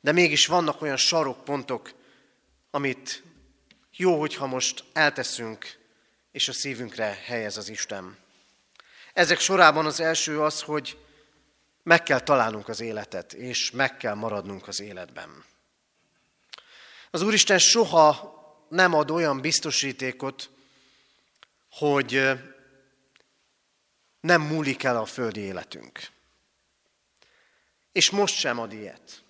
de 0.00 0.12
mégis 0.12 0.46
vannak 0.46 0.82
olyan 0.82 0.96
sarokpontok, 0.96 1.90
amit 2.70 3.22
jó, 3.96 4.20
hogyha 4.20 4.46
most 4.46 4.84
elteszünk, 4.92 5.78
és 6.32 6.48
a 6.48 6.52
szívünkre 6.52 7.18
helyez 7.24 7.56
az 7.56 7.68
Isten. 7.68 8.16
Ezek 9.12 9.38
sorában 9.40 9.86
az 9.86 10.00
első 10.00 10.40
az, 10.40 10.62
hogy 10.62 10.98
meg 11.82 12.02
kell 12.02 12.20
találnunk 12.20 12.68
az 12.68 12.80
életet, 12.80 13.32
és 13.32 13.70
meg 13.70 13.96
kell 13.96 14.14
maradnunk 14.14 14.68
az 14.68 14.80
életben. 14.80 15.44
Az 17.10 17.22
Úristen 17.22 17.58
soha 17.58 18.40
nem 18.68 18.94
ad 18.94 19.10
olyan 19.10 19.40
biztosítékot, 19.40 20.50
hogy 21.70 22.30
nem 24.22 24.42
múlik 24.42 24.82
el 24.82 24.96
a 24.96 25.04
földi 25.04 25.40
életünk. 25.40 26.00
És 27.92 28.10
most 28.10 28.34
sem 28.34 28.58
ad 28.58 28.72
ilyet. 28.72 29.22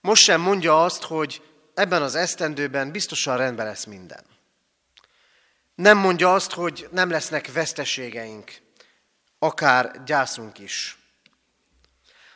Most 0.00 0.22
sem 0.22 0.40
mondja 0.40 0.84
azt, 0.84 1.02
hogy 1.02 1.42
ebben 1.74 2.02
az 2.02 2.14
esztendőben 2.14 2.90
biztosan 2.90 3.36
rendben 3.36 3.66
lesz 3.66 3.84
minden. 3.84 4.24
Nem 5.74 5.98
mondja 5.98 6.34
azt, 6.34 6.52
hogy 6.52 6.88
nem 6.90 7.10
lesznek 7.10 7.52
veszteségeink, 7.52 8.60
akár 9.38 10.04
gyászunk 10.04 10.58
is. 10.58 10.98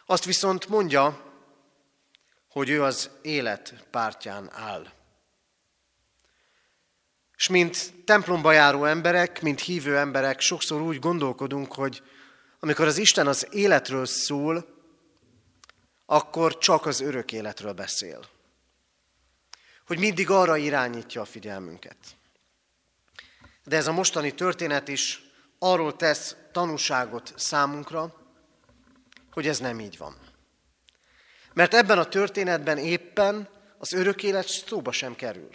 Azt 0.06 0.24
viszont 0.24 0.68
mondja, 0.68 1.32
hogy 2.50 2.68
ő 2.68 2.82
az 2.82 3.10
élet 3.22 3.74
pártján 3.90 4.50
áll. 4.52 4.92
És 7.36 7.48
mint 7.48 7.92
templomba 8.04 8.52
járó 8.52 8.84
emberek, 8.84 9.42
mint 9.42 9.60
hívő 9.60 9.96
emberek, 9.96 10.40
sokszor 10.40 10.80
úgy 10.80 10.98
gondolkodunk, 10.98 11.74
hogy 11.74 12.02
amikor 12.60 12.86
az 12.86 12.98
Isten 12.98 13.26
az 13.26 13.48
életről 13.50 14.06
szól, 14.06 14.74
akkor 16.06 16.58
csak 16.58 16.86
az 16.86 17.00
örök 17.00 17.32
életről 17.32 17.72
beszél. 17.72 18.32
hogy 19.86 19.98
mindig 19.98 20.30
arra 20.30 20.56
irányítja 20.56 21.20
a 21.20 21.24
figyelmünket. 21.24 21.96
De 23.64 23.76
ez 23.76 23.86
a 23.86 23.92
mostani 23.92 24.34
történet 24.34 24.88
is 24.88 25.22
arról 25.58 25.96
tesz 25.96 26.36
tanúságot 26.52 27.32
számunkra, 27.36 28.14
hogy 29.32 29.48
ez 29.48 29.58
nem 29.58 29.80
így 29.80 29.98
van. 29.98 30.16
Mert 31.52 31.74
ebben 31.74 31.98
a 31.98 32.08
történetben 32.08 32.78
éppen 32.78 33.48
az 33.78 33.92
örök 33.92 34.22
élet 34.22 34.48
szóba 34.48 34.92
sem 34.92 35.14
kerül. 35.14 35.50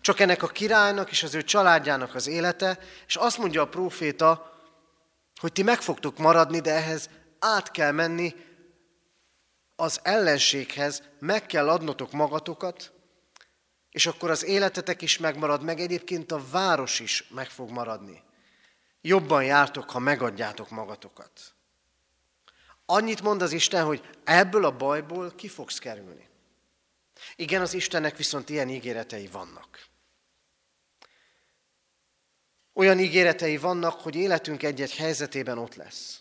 Csak 0.00 0.20
ennek 0.20 0.42
a 0.42 0.46
királynak 0.46 1.10
és 1.10 1.22
az 1.22 1.34
ő 1.34 1.42
családjának 1.42 2.14
az 2.14 2.26
élete, 2.26 2.78
és 3.06 3.16
azt 3.16 3.38
mondja 3.38 3.62
a 3.62 3.68
próféta, 3.68 4.58
hogy 5.40 5.52
ti 5.52 5.62
meg 5.62 5.80
fogtok 5.80 6.18
maradni, 6.18 6.60
de 6.60 6.74
ehhez 6.74 7.10
át 7.38 7.70
kell 7.70 7.92
menni 7.92 8.34
az 9.76 10.00
ellenséghez, 10.02 11.02
meg 11.18 11.46
kell 11.46 11.68
adnotok 11.68 12.12
magatokat, 12.12 12.92
és 13.90 14.06
akkor 14.06 14.30
az 14.30 14.44
életetek 14.44 15.02
is 15.02 15.18
megmarad, 15.18 15.62
meg 15.62 15.80
egyébként 15.80 16.32
a 16.32 16.42
város 16.50 17.00
is 17.00 17.28
meg 17.28 17.48
fog 17.50 17.70
maradni. 17.70 18.22
Jobban 19.00 19.44
jártok, 19.44 19.90
ha 19.90 19.98
megadjátok 19.98 20.70
magatokat. 20.70 21.54
Annyit 22.86 23.22
mond 23.22 23.42
az 23.42 23.52
Isten, 23.52 23.84
hogy 23.84 24.08
ebből 24.24 24.64
a 24.64 24.76
bajból 24.76 25.32
ki 25.36 25.48
fogsz 25.48 25.78
kerülni. 25.78 26.28
Igen, 27.36 27.60
az 27.60 27.74
Istennek 27.74 28.16
viszont 28.16 28.48
ilyen 28.48 28.68
ígéretei 28.68 29.26
vannak. 29.26 29.89
Olyan 32.80 32.98
ígéretei 32.98 33.56
vannak, 33.56 34.00
hogy 34.00 34.14
életünk 34.14 34.62
egy-egy 34.62 34.96
helyzetében 34.96 35.58
ott 35.58 35.74
lesz. 35.74 36.20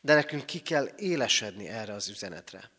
De 0.00 0.14
nekünk 0.14 0.46
ki 0.46 0.58
kell 0.58 0.88
élesedni 0.96 1.68
erre 1.68 1.92
az 1.92 2.08
üzenetre. 2.08 2.70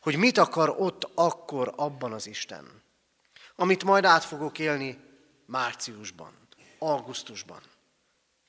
Hogy 0.00 0.16
mit 0.16 0.38
akar 0.38 0.74
ott 0.78 1.10
akkor 1.14 1.72
abban 1.76 2.12
az 2.12 2.26
Isten, 2.26 2.82
amit 3.56 3.84
majd 3.84 4.04
át 4.04 4.24
fogok 4.24 4.58
élni 4.58 4.98
márciusban, 5.46 6.32
augusztusban. 6.78 7.60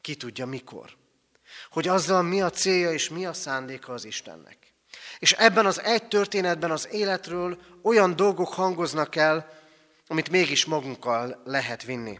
Ki 0.01 0.15
tudja 0.15 0.45
mikor. 0.45 0.95
Hogy 1.71 1.87
azzal 1.87 2.21
mi 2.21 2.41
a 2.41 2.49
célja 2.49 2.91
és 2.91 3.09
mi 3.09 3.25
a 3.25 3.33
szándéka 3.33 3.93
az 3.93 4.05
Istennek. 4.05 4.57
És 5.19 5.31
ebben 5.31 5.65
az 5.65 5.81
egy 5.81 6.07
történetben 6.07 6.71
az 6.71 6.87
életről 6.91 7.57
olyan 7.81 8.15
dolgok 8.15 8.53
hangoznak 8.53 9.15
el, 9.15 9.59
amit 10.07 10.29
mégis 10.29 10.65
magunkkal 10.65 11.41
lehet 11.45 11.83
vinni. 11.83 12.19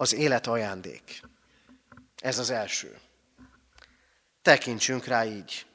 Az 0.00 0.14
élet 0.14 0.46
ajándék. 0.46 1.20
Ez 2.16 2.38
az 2.38 2.50
első. 2.50 2.98
Tekintsünk 4.42 5.04
rá 5.04 5.24
így. 5.24 5.66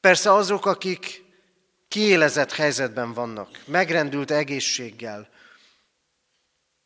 Persze 0.00 0.32
azok, 0.32 0.66
akik 0.66 1.24
kiélezett 1.88 2.52
helyzetben 2.52 3.12
vannak, 3.12 3.62
megrendült 3.66 4.30
egészséggel, 4.30 5.28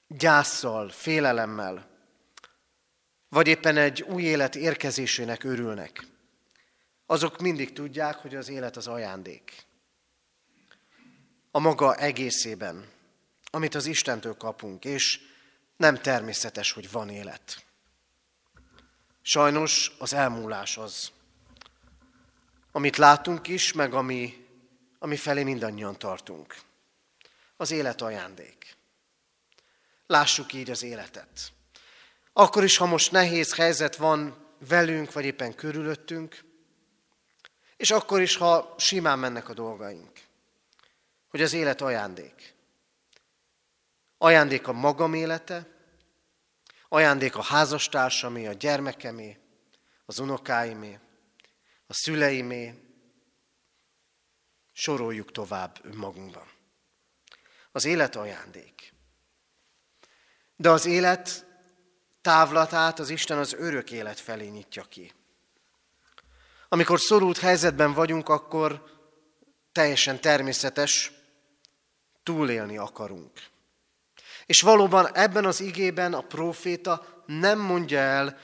gyászsal, 0.09 0.88
félelemmel, 0.88 1.87
vagy 3.29 3.47
éppen 3.47 3.77
egy 3.77 4.03
új 4.03 4.23
élet 4.23 4.55
érkezésének 4.55 5.45
örülnek. 5.45 6.07
Azok 7.07 7.38
mindig 7.40 7.73
tudják, 7.73 8.17
hogy 8.17 8.35
az 8.35 8.49
élet 8.49 8.77
az 8.77 8.87
ajándék. 8.87 9.67
A 11.51 11.59
maga 11.59 11.95
egészében, 11.95 12.88
amit 13.51 13.75
az 13.75 13.87
Istentől 13.87 14.37
kapunk, 14.37 14.85
és 14.85 15.33
nem 15.77 15.97
természetes, 15.97 16.73
hogy 16.73 16.91
van 16.91 17.09
élet. 17.09 17.65
Sajnos 19.23 19.93
az 19.99 20.13
elmúlás 20.13 20.77
az, 20.77 21.13
amit 22.73 22.97
látunk 22.97 23.49
is, 23.49 23.73
meg 23.73 23.95
ami, 23.95 24.47
ami 24.99 25.17
felé 25.17 25.43
mindannyian 25.43 25.99
tartunk. 25.99 26.57
Az 27.57 27.71
élet 27.71 28.01
ajándék. 28.01 28.77
Lássuk 30.07 30.53
így 30.53 30.71
az 30.71 30.83
életet. 30.83 31.53
Akkor 32.33 32.65
is, 32.65 32.77
ha 32.77 32.87
most 32.87 33.11
nehéz 33.11 33.55
helyzet 33.55 33.97
van 33.97 34.47
velünk, 34.69 35.13
vagy 35.13 35.25
éppen 35.25 35.55
körülöttünk, 35.55 36.45
és 37.77 37.91
akkor 37.91 38.21
is, 38.21 38.37
ha 38.37 38.75
simán 38.79 39.19
mennek 39.19 39.49
a 39.49 39.55
dolgaink, 39.55 40.21
hogy 41.29 41.43
az 41.43 41.53
élet 41.53 41.81
ajándék. 41.81 42.55
Ajándék 44.25 44.69
a 44.69 44.73
magam 44.73 45.15
élete, 45.15 45.67
ajándék 46.89 47.37
a 47.37 47.43
házastársamé, 47.43 48.47
a 48.47 48.53
gyermekemé, 48.53 49.39
az 50.07 50.19
unokáimé, 50.19 50.99
a 51.87 51.95
szüleimé, 51.95 52.75
soroljuk 54.73 55.33
tovább 55.33 55.79
önmagunkban. 55.83 56.49
Az 57.73 57.85
élet 57.85 58.17
ajándék. 58.17 58.95
De 60.57 60.71
az 60.71 60.87
élet 60.87 61.47
távlatát 62.21 62.99
az 62.99 63.11
Isten 63.11 63.39
az 63.39 63.53
örök 63.53 63.91
élet 63.91 64.21
felé 64.21 64.47
nyitja 64.47 64.83
ki. 64.83 65.13
Amikor 66.69 67.01
szorult 67.01 67.39
helyzetben 67.39 67.93
vagyunk, 67.93 68.29
akkor 68.29 68.85
teljesen 69.73 70.21
természetes, 70.21 71.13
túlélni 72.23 72.77
akarunk. 72.79 73.53
És 74.47 74.61
valóban 74.61 75.15
ebben 75.15 75.45
az 75.45 75.61
igében 75.61 76.15
a 76.15 76.21
próféta 76.21 77.23
nem 77.27 77.59
mondja 77.59 77.99
el 77.99 78.39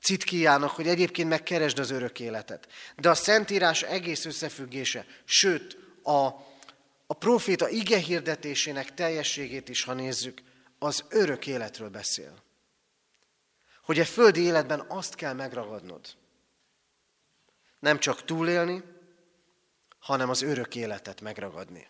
Citkiának, 0.00 0.70
hogy 0.70 0.88
egyébként 0.88 1.28
megkeresd 1.28 1.78
az 1.78 1.90
örök 1.90 2.20
életet. 2.20 2.68
De 2.96 3.10
a 3.10 3.14
Szentírás 3.14 3.82
egész 3.82 4.24
összefüggése, 4.24 5.06
sőt, 5.24 5.76
a, 6.02 6.26
a 7.06 7.14
próféta 7.18 7.68
ige 7.68 7.98
hirdetésének 7.98 8.94
teljességét 8.94 9.68
is, 9.68 9.84
ha 9.84 9.92
nézzük, 9.92 10.42
az 10.78 11.04
örök 11.08 11.46
életről 11.46 11.88
beszél. 11.88 12.42
Hogy 13.82 14.00
a 14.00 14.04
földi 14.04 14.40
életben 14.40 14.84
azt 14.88 15.14
kell 15.14 15.32
megragadnod. 15.32 16.06
Nem 17.78 17.98
csak 17.98 18.24
túlélni, 18.24 18.82
hanem 19.98 20.30
az 20.30 20.42
örök 20.42 20.74
életet 20.74 21.20
megragadni. 21.20 21.88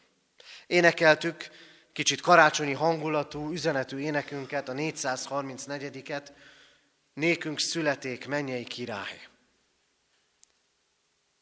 Énekeltük 0.66 1.50
kicsit 1.94 2.20
karácsonyi 2.20 2.72
hangulatú, 2.72 3.52
üzenetű 3.52 3.98
énekünket, 3.98 4.68
a 4.68 4.72
434-et, 4.72 6.26
nékünk 7.12 7.58
születék 7.58 8.26
mennyei 8.26 8.64
király. 8.64 9.28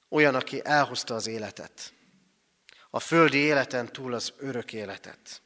Olyan, 0.09 0.35
aki 0.35 0.61
elhozta 0.65 1.15
az 1.15 1.27
életet. 1.27 1.93
A 2.91 3.01
földi 3.01 3.39
életen 3.39 3.93
túl 3.93 4.15
az 4.15 4.33
örök 4.39 4.73
életet. 4.73 5.43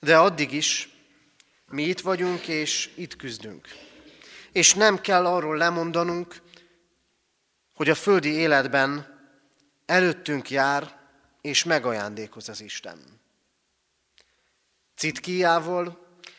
De 0.00 0.18
addig 0.18 0.52
is 0.52 0.88
mi 1.66 1.82
itt 1.82 2.00
vagyunk 2.00 2.48
és 2.48 2.90
itt 2.96 3.16
küzdünk. 3.16 3.68
És 4.52 4.74
nem 4.74 5.00
kell 5.00 5.26
arról 5.26 5.56
lemondanunk, 5.56 6.42
hogy 7.74 7.88
a 7.88 7.94
földi 7.94 8.30
életben 8.30 9.18
előttünk 9.86 10.50
jár 10.50 10.98
és 11.40 11.64
megajándékoz 11.64 12.48
az 12.48 12.60
Isten. 12.60 13.19
Citkiával, 15.00 15.98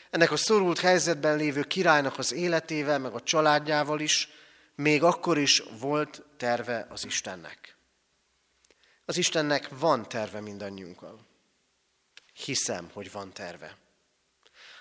ennek 0.09 0.31
a 0.31 0.35
szorult 0.35 0.79
helyzetben 0.79 1.37
lévő 1.37 1.63
királynak 1.63 2.17
az 2.17 2.33
életével, 2.33 2.99
meg 2.99 3.13
a 3.13 3.21
családjával 3.21 3.99
is, 3.99 4.29
még 4.75 5.03
akkor 5.03 5.37
is 5.37 5.63
volt 5.79 6.23
terve 6.37 6.87
az 6.89 7.05
Istennek. 7.05 7.75
Az 9.05 9.17
Istennek 9.17 9.67
van 9.69 10.09
terve 10.09 10.41
mindannyiunkkal. 10.41 11.19
Hiszem, 12.33 12.89
hogy 12.93 13.11
van 13.11 13.33
terve. 13.33 13.77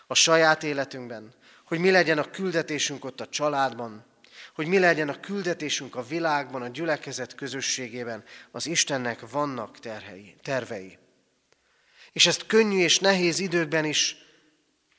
A 0.07 0.15
saját 0.15 0.63
életünkben, 0.63 1.35
hogy 1.65 1.79
mi 1.79 1.91
legyen 1.91 2.19
a 2.19 2.31
küldetésünk 2.31 3.05
ott 3.05 3.21
a 3.21 3.29
családban, 3.29 4.05
hogy 4.55 4.67
mi 4.67 4.79
legyen 4.79 5.09
a 5.09 5.21
küldetésünk 5.21 5.97
a 5.97 6.07
világban, 6.07 6.63
a 6.63 6.69
gyülekezet 6.69 7.35
közösségében, 7.35 8.25
az 8.51 8.67
Istennek 8.67 9.31
vannak 9.31 9.79
terhei, 9.79 10.37
tervei. 10.43 10.99
És 12.13 12.27
ezt 12.27 12.47
könnyű 12.47 12.79
és 12.79 12.99
nehéz 12.99 13.39
időkben 13.39 13.85
is 13.85 14.17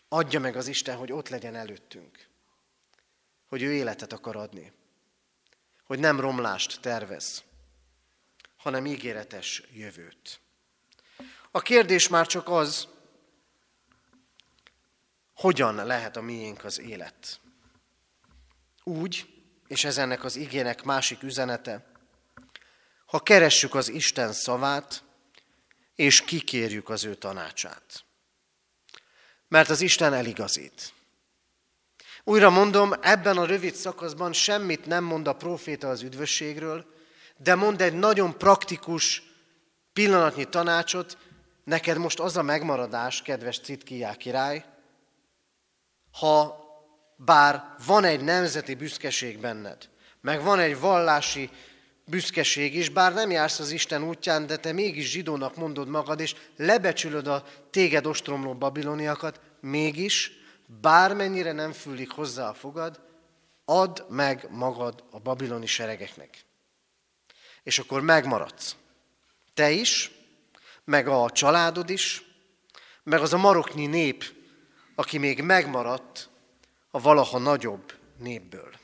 adja 0.07 0.39
meg 0.39 0.55
az 0.55 0.67
Isten, 0.67 0.97
hogy 0.97 1.11
ott 1.11 1.29
legyen 1.29 1.55
előttünk. 1.55 2.27
Hogy 3.47 3.61
ő 3.61 3.73
életet 3.73 4.13
akar 4.13 4.35
adni. 4.35 4.71
Hogy 5.83 5.99
nem 5.99 6.19
romlást 6.19 6.81
tervez, 6.81 7.43
hanem 8.57 8.85
ígéretes 8.85 9.63
jövőt. 9.73 10.39
A 11.51 11.61
kérdés 11.61 12.07
már 12.07 12.27
csak 12.27 12.49
az, 12.49 12.87
hogyan 15.33 15.75
lehet 15.85 16.17
a 16.17 16.21
miénk 16.21 16.63
az 16.63 16.79
élet. 16.79 17.39
Úgy, 18.83 19.43
és 19.67 19.83
ez 19.83 19.97
ennek 19.97 20.23
az 20.23 20.35
igének 20.35 20.83
másik 20.83 21.23
üzenete, 21.23 21.91
ha 23.05 23.19
keressük 23.19 23.75
az 23.75 23.89
Isten 23.89 24.33
szavát, 24.33 25.03
és 26.01 26.21
kikérjük 26.21 26.89
az 26.89 27.05
ő 27.05 27.15
tanácsát. 27.15 28.05
Mert 29.47 29.69
az 29.69 29.81
Isten 29.81 30.13
eligazít. 30.13 30.93
Újra 32.23 32.49
mondom, 32.49 32.93
ebben 33.01 33.37
a 33.37 33.45
rövid 33.45 33.75
szakaszban 33.75 34.33
semmit 34.33 34.85
nem 34.85 35.03
mond 35.03 35.27
a 35.27 35.35
proféta 35.35 35.89
az 35.89 36.01
üdvösségről, 36.01 36.85
de 37.37 37.55
mond 37.55 37.81
egy 37.81 37.93
nagyon 37.93 38.37
praktikus 38.37 39.23
pillanatnyi 39.93 40.45
tanácsot, 40.45 41.17
neked 41.63 41.97
most 41.97 42.19
az 42.19 42.37
a 42.37 42.41
megmaradás, 42.41 43.21
kedves 43.21 43.59
Citkiá 43.59 44.15
király, 44.15 44.65
ha 46.11 46.65
bár 47.15 47.75
van 47.85 48.03
egy 48.03 48.21
nemzeti 48.21 48.75
büszkeség 48.75 49.39
benned, 49.39 49.89
meg 50.21 50.43
van 50.43 50.59
egy 50.59 50.79
vallási 50.79 51.49
büszkeség 52.11 52.75
is, 52.75 52.89
bár 52.89 53.13
nem 53.13 53.31
jársz 53.31 53.59
az 53.59 53.71
Isten 53.71 54.03
útján, 54.03 54.47
de 54.47 54.57
te 54.57 54.71
mégis 54.71 55.09
zsidónak 55.09 55.55
mondod 55.55 55.87
magad, 55.87 56.19
és 56.19 56.35
lebecsülöd 56.55 57.27
a 57.27 57.43
téged 57.69 58.05
ostromló 58.05 58.53
babiloniakat, 58.53 59.39
mégis, 59.59 60.31
bármennyire 60.81 61.51
nem 61.51 61.71
fűlik 61.71 62.11
hozzá 62.11 62.49
a 62.49 62.53
fogad, 62.53 62.99
add 63.65 64.01
meg 64.09 64.47
magad 64.49 65.03
a 65.11 65.19
babiloni 65.19 65.65
seregeknek. 65.65 66.45
És 67.63 67.79
akkor 67.79 68.01
megmaradsz. 68.01 68.75
Te 69.53 69.71
is, 69.71 70.11
meg 70.83 71.07
a 71.07 71.29
családod 71.29 71.89
is, 71.89 72.23
meg 73.03 73.21
az 73.21 73.33
a 73.33 73.37
maroknyi 73.37 73.85
nép, 73.85 74.23
aki 74.95 75.17
még 75.17 75.41
megmaradt 75.41 76.29
a 76.91 77.01
valaha 77.01 77.37
nagyobb 77.37 77.93
népből. 78.17 78.80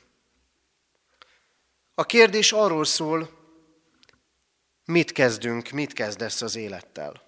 A 1.98 2.04
kérdés 2.04 2.52
arról 2.52 2.84
szól, 2.84 3.28
mit 4.84 5.12
kezdünk, 5.12 5.70
mit 5.70 5.92
kezdesz 5.92 6.42
az 6.42 6.56
élettel. 6.56 7.22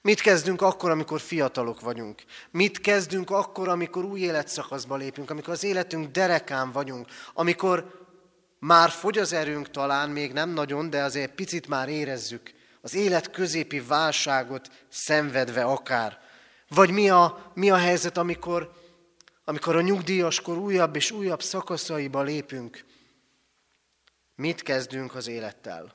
Mit 0.00 0.20
kezdünk 0.20 0.62
akkor, 0.62 0.90
amikor 0.90 1.20
fiatalok 1.20 1.80
vagyunk? 1.80 2.22
Mit 2.50 2.80
kezdünk 2.80 3.30
akkor, 3.30 3.68
amikor 3.68 4.04
új 4.04 4.20
életszakaszba 4.20 4.96
lépünk, 4.96 5.30
amikor 5.30 5.52
az 5.52 5.64
életünk 5.64 6.10
derekán 6.10 6.72
vagyunk, 6.72 7.06
amikor 7.34 8.06
már 8.58 8.90
fogy 8.90 9.18
az 9.18 9.32
erőnk 9.32 9.70
talán, 9.70 10.10
még 10.10 10.32
nem 10.32 10.50
nagyon, 10.50 10.90
de 10.90 11.02
azért 11.02 11.34
picit 11.34 11.68
már 11.68 11.88
érezzük 11.88 12.52
az 12.80 12.94
élet 12.94 13.30
középi 13.30 13.80
válságot 13.80 14.70
szenvedve 14.88 15.62
akár. 15.62 16.18
Vagy 16.68 16.90
mi 16.90 17.10
a, 17.10 17.52
mi 17.54 17.70
a 17.70 17.76
helyzet, 17.76 18.16
amikor, 18.16 18.72
amikor 19.44 19.76
a 19.76 19.80
nyugdíjaskor 19.80 20.58
újabb 20.58 20.96
és 20.96 21.10
újabb 21.10 21.42
szakaszaiba 21.42 22.22
lépünk, 22.22 22.88
Mit 24.40 24.62
kezdünk 24.62 25.14
az 25.14 25.26
élettel? 25.26 25.94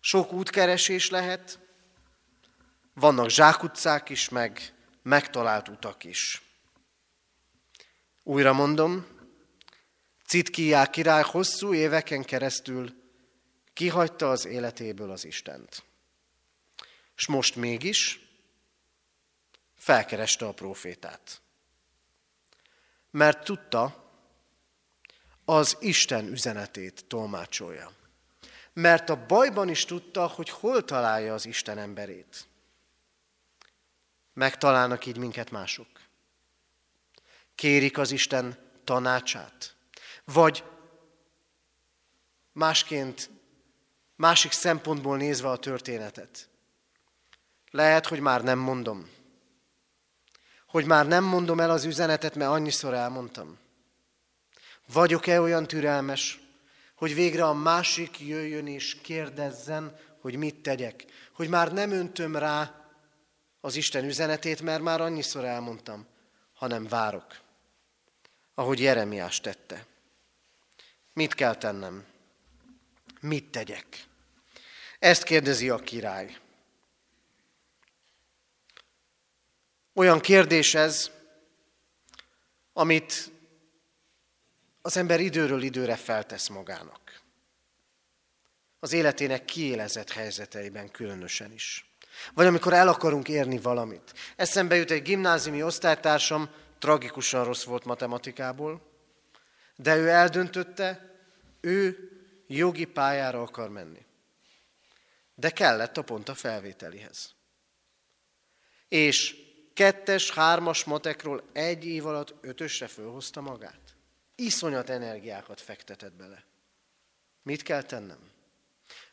Sok 0.00 0.32
útkeresés 0.32 1.10
lehet, 1.10 1.58
vannak 2.94 3.28
zsákutcák 3.28 4.08
is, 4.08 4.28
meg 4.28 4.74
megtalált 5.02 5.68
utak 5.68 6.04
is. 6.04 6.42
Újra 8.22 8.52
mondom, 8.52 9.06
Citkiá 10.26 10.86
király 10.86 11.22
hosszú 11.22 11.74
éveken 11.74 12.22
keresztül 12.22 12.94
kihagyta 13.72 14.30
az 14.30 14.44
életéből 14.44 15.10
az 15.10 15.24
Istent. 15.24 15.82
És 17.16 17.26
most 17.26 17.56
mégis 17.56 18.20
felkereste 19.76 20.46
a 20.46 20.52
profétát. 20.52 21.40
Mert 23.10 23.44
tudta, 23.44 24.03
az 25.44 25.76
Isten 25.80 26.26
üzenetét 26.26 27.04
tolmácsolja. 27.06 27.92
Mert 28.72 29.10
a 29.10 29.26
bajban 29.26 29.68
is 29.68 29.84
tudta, 29.84 30.26
hogy 30.26 30.48
hol 30.48 30.84
találja 30.84 31.34
az 31.34 31.46
Isten 31.46 31.78
emberét. 31.78 32.46
Megtalálnak 34.32 35.06
így 35.06 35.16
minket 35.16 35.50
mások. 35.50 35.86
Kérik 37.54 37.98
az 37.98 38.10
Isten 38.10 38.58
tanácsát. 38.84 39.76
Vagy 40.24 40.64
másként, 42.52 43.30
másik 44.16 44.52
szempontból 44.52 45.16
nézve 45.16 45.48
a 45.48 45.56
történetet. 45.56 46.48
Lehet, 47.70 48.06
hogy 48.06 48.20
már 48.20 48.42
nem 48.42 48.58
mondom. 48.58 49.10
Hogy 50.66 50.84
már 50.84 51.06
nem 51.06 51.24
mondom 51.24 51.60
el 51.60 51.70
az 51.70 51.84
üzenetet, 51.84 52.34
mert 52.34 52.50
annyiszor 52.50 52.94
elmondtam. 52.94 53.58
Vagyok-e 54.92 55.40
olyan 55.40 55.66
türelmes, 55.66 56.40
hogy 56.94 57.14
végre 57.14 57.44
a 57.44 57.52
másik 57.52 58.20
jöjjön 58.20 58.66
és 58.66 58.96
kérdezzen, 59.02 59.98
hogy 60.20 60.36
mit 60.36 60.62
tegyek? 60.62 61.04
Hogy 61.32 61.48
már 61.48 61.72
nem 61.72 61.90
öntöm 61.90 62.36
rá 62.36 62.88
az 63.60 63.76
Isten 63.76 64.04
üzenetét, 64.04 64.62
mert 64.62 64.82
már 64.82 65.00
annyiszor 65.00 65.44
elmondtam, 65.44 66.06
hanem 66.54 66.88
várok, 66.88 67.40
ahogy 68.54 68.80
Jeremiás 68.80 69.40
tette. 69.40 69.86
Mit 71.12 71.34
kell 71.34 71.54
tennem? 71.54 72.04
Mit 73.20 73.50
tegyek? 73.50 74.06
Ezt 74.98 75.22
kérdezi 75.22 75.70
a 75.70 75.76
király. 75.76 76.36
Olyan 79.94 80.20
kérdés 80.20 80.74
ez, 80.74 81.10
amit 82.72 83.32
az 84.86 84.96
ember 84.96 85.20
időről 85.20 85.62
időre 85.62 85.96
feltesz 85.96 86.48
magának. 86.48 87.20
Az 88.78 88.92
életének 88.92 89.44
kiélezett 89.44 90.10
helyzeteiben 90.10 90.90
különösen 90.90 91.52
is. 91.52 91.96
Vagy 92.34 92.46
amikor 92.46 92.72
el 92.72 92.88
akarunk 92.88 93.28
érni 93.28 93.58
valamit. 93.58 94.14
Eszembe 94.36 94.76
jut 94.76 94.90
egy 94.90 95.02
gimnáziumi 95.02 95.62
osztálytársam, 95.62 96.50
tragikusan 96.78 97.44
rossz 97.44 97.64
volt 97.64 97.84
matematikából, 97.84 98.82
de 99.76 99.96
ő 99.96 100.08
eldöntötte, 100.08 101.16
ő 101.60 102.10
jogi 102.46 102.84
pályára 102.84 103.42
akar 103.42 103.68
menni. 103.68 104.06
De 105.34 105.50
kellett 105.50 105.96
a 105.96 106.02
pont 106.02 106.28
a 106.28 106.34
felvételihez. 106.34 107.34
És 108.88 109.36
kettes, 109.74 110.30
hármas 110.30 110.84
matekról 110.84 111.42
egy 111.52 111.84
év 111.84 112.06
alatt 112.06 112.34
ötösre 112.40 112.86
fölhozta 112.86 113.40
magát. 113.40 113.83
Iszonyat 114.34 114.90
energiákat 114.90 115.60
fektetett 115.60 116.12
bele. 116.12 116.44
Mit 117.42 117.62
kell 117.62 117.82
tennem? 117.82 118.18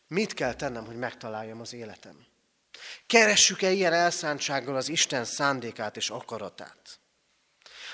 Mit 0.07 0.33
kell 0.33 0.53
tennem, 0.53 0.85
hogy 0.85 0.95
megtaláljam 0.95 1.61
az 1.61 1.73
életem? 1.73 2.25
Keressük-e 3.07 3.71
ilyen 3.71 3.93
elszántsággal 3.93 4.75
az 4.75 4.89
Isten 4.89 5.25
szándékát 5.25 5.97
és 5.97 6.09
akaratát? 6.09 6.99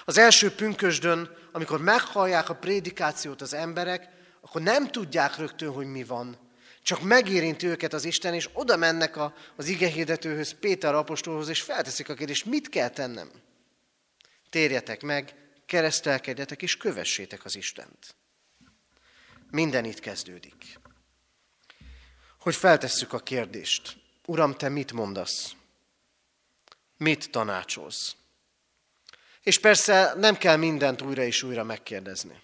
Az 0.05 0.17
első 0.17 0.55
pünkösdön, 0.55 1.37
amikor 1.51 1.81
meghallják 1.81 2.49
a 2.49 2.55
prédikációt 2.55 3.41
az 3.41 3.53
emberek, 3.53 4.09
akkor 4.41 4.61
nem 4.61 4.87
tudják 4.87 5.37
rögtön, 5.37 5.71
hogy 5.71 5.85
mi 5.85 6.03
van. 6.03 6.37
Csak 6.81 7.01
megérinti 7.01 7.67
őket 7.67 7.93
az 7.93 8.05
Isten, 8.05 8.33
és 8.33 8.49
oda 8.53 8.75
mennek 8.75 9.15
a, 9.15 9.33
az 9.55 9.67
igehirdetőhöz, 9.67 10.51
Péter 10.59 10.93
apostolhoz, 10.93 11.47
és 11.49 11.61
felteszik 11.61 12.09
a 12.09 12.13
kérdést, 12.13 12.45
mit 12.45 12.69
kell 12.69 12.89
tennem? 12.89 13.31
Térjetek 14.49 15.01
meg, 15.01 15.35
keresztelkedjetek 15.67 16.61
és 16.61 16.77
kövessétek 16.77 17.45
az 17.45 17.55
Istent. 17.55 18.15
Minden 19.49 19.85
itt 19.85 19.99
kezdődik. 19.99 20.79
Hogy 22.39 22.55
feltesszük 22.55 23.13
a 23.13 23.19
kérdést, 23.19 23.97
Uram, 24.25 24.53
te 24.53 24.69
mit 24.69 24.93
mondasz? 24.93 25.55
Mit 26.97 27.31
tanácsolsz? 27.31 28.15
És 29.41 29.59
persze 29.59 30.13
nem 30.17 30.37
kell 30.37 30.55
mindent 30.55 31.01
újra 31.01 31.23
és 31.23 31.43
újra 31.43 31.63
megkérdezni. 31.63 32.41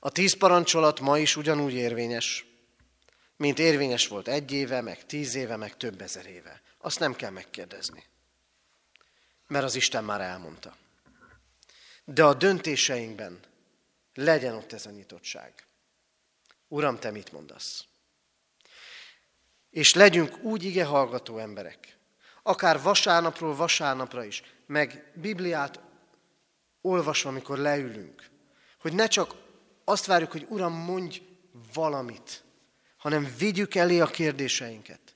A 0.00 0.10
tíz 0.10 0.36
parancsolat 0.36 1.00
ma 1.00 1.18
is 1.18 1.36
ugyanúgy 1.36 1.74
érvényes, 1.74 2.44
mint 3.36 3.58
érvényes 3.58 4.06
volt 4.06 4.28
egy 4.28 4.52
éve, 4.52 4.80
meg 4.80 5.06
tíz 5.06 5.34
éve, 5.34 5.56
meg 5.56 5.76
több 5.76 6.00
ezer 6.00 6.26
éve. 6.26 6.62
Azt 6.78 6.98
nem 6.98 7.14
kell 7.14 7.30
megkérdezni, 7.30 8.04
mert 9.46 9.64
az 9.64 9.74
Isten 9.74 10.04
már 10.04 10.20
elmondta. 10.20 10.76
De 12.12 12.24
a 12.24 12.34
döntéseinkben 12.34 13.40
legyen 14.14 14.54
ott 14.54 14.72
ez 14.72 14.86
a 14.86 14.90
nyitottság. 14.90 15.54
Uram, 16.68 16.98
te 16.98 17.10
mit 17.10 17.32
mondasz? 17.32 17.84
És 19.70 19.94
legyünk 19.94 20.42
úgy 20.42 20.64
ige 20.64 20.84
hallgató 20.84 21.38
emberek, 21.38 21.96
akár 22.42 22.82
vasárnapról 22.82 23.54
vasárnapra 23.54 24.24
is, 24.24 24.42
meg 24.66 25.12
Bibliát 25.14 25.80
olvasva, 26.80 27.28
amikor 27.28 27.58
leülünk, 27.58 28.28
hogy 28.80 28.92
ne 28.92 29.06
csak 29.06 29.34
azt 29.84 30.06
várjuk, 30.06 30.30
hogy 30.30 30.46
Uram, 30.48 30.72
mondj 30.72 31.22
valamit, 31.72 32.44
hanem 32.96 33.34
vigyük 33.38 33.74
elé 33.74 34.00
a 34.00 34.06
kérdéseinket, 34.06 35.14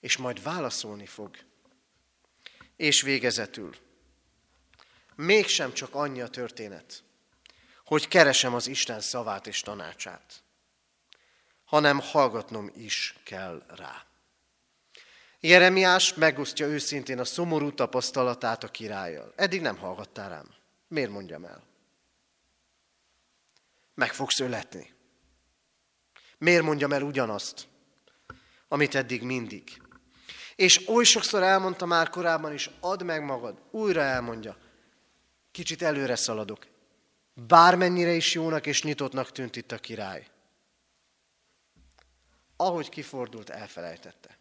és 0.00 0.16
majd 0.16 0.42
válaszolni 0.42 1.06
fog. 1.06 1.36
És 2.76 3.02
végezetül, 3.02 3.74
mégsem 5.20 5.72
csak 5.72 5.94
annyi 5.94 6.20
a 6.20 6.28
történet, 6.28 7.02
hogy 7.84 8.08
keresem 8.08 8.54
az 8.54 8.66
Isten 8.66 9.00
szavát 9.00 9.46
és 9.46 9.60
tanácsát, 9.60 10.42
hanem 11.64 12.00
hallgatnom 12.00 12.70
is 12.74 13.14
kell 13.24 13.62
rá. 13.68 14.04
Jeremiás 15.40 16.14
megosztja 16.14 16.66
őszintén 16.66 17.18
a 17.18 17.24
szomorú 17.24 17.74
tapasztalatát 17.74 18.64
a 18.64 18.68
királlyal. 18.68 19.32
Eddig 19.36 19.60
nem 19.60 19.76
hallgattál 19.76 20.28
rám. 20.28 20.54
Miért 20.88 21.10
mondjam 21.10 21.44
el? 21.44 21.62
Meg 23.94 24.12
fogsz 24.12 24.40
öletni. 24.40 24.94
Miért 26.38 26.62
mondjam 26.62 26.92
el 26.92 27.02
ugyanazt, 27.02 27.68
amit 28.68 28.94
eddig 28.94 29.22
mindig. 29.22 29.82
És 30.56 30.88
oly 30.88 31.04
sokszor 31.04 31.42
elmondta 31.42 31.86
már 31.86 32.08
korábban 32.08 32.52
is, 32.52 32.70
add 32.80 33.04
meg 33.04 33.24
magad, 33.24 33.62
újra 33.70 34.00
elmondja. 34.00 34.56
Kicsit 35.50 35.82
előre 35.82 36.16
szaladok. 36.16 36.66
Bármennyire 37.34 38.12
is 38.12 38.34
jónak 38.34 38.66
és 38.66 38.82
nyitottnak 38.82 39.32
tűnt 39.32 39.56
itt 39.56 39.72
a 39.72 39.78
király. 39.78 40.26
Ahogy 42.56 42.88
kifordult, 42.88 43.50
elfelejtette. 43.50 44.38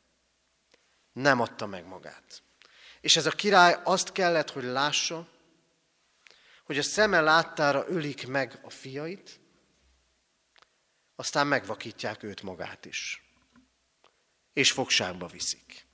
Nem 1.12 1.42
adta 1.42 1.66
meg 1.66 1.86
magát. 1.86 2.44
És 3.02 3.16
ez 3.16 3.26
a 3.26 3.32
király 3.32 3.80
azt 3.84 4.12
kellett, 4.12 4.50
hogy 4.50 4.64
lássa, 4.64 5.28
hogy 6.64 6.78
a 6.78 6.84
szeme 6.84 7.22
láttára 7.22 7.86
ölik 7.88 8.28
meg 8.28 8.60
a 8.64 8.70
fiait, 8.70 9.40
aztán 11.16 11.48
megvakítják 11.48 12.24
őt 12.24 12.42
magát 12.42 12.86
is. 12.86 13.24
És 14.54 14.72
fogságba 14.72 15.28
viszik. 15.28 15.88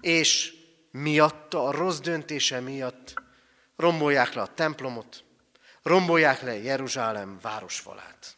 És 0.00 0.54
miatta, 0.90 1.64
a 1.64 1.70
rossz 1.70 1.98
döntése 1.98 2.60
miatt 2.60 3.14
rombolják 3.76 4.32
le 4.32 4.42
a 4.42 4.54
templomot, 4.54 5.24
rombolják 5.82 6.40
le 6.40 6.54
Jeruzsálem 6.54 7.38
városfalát. 7.40 8.36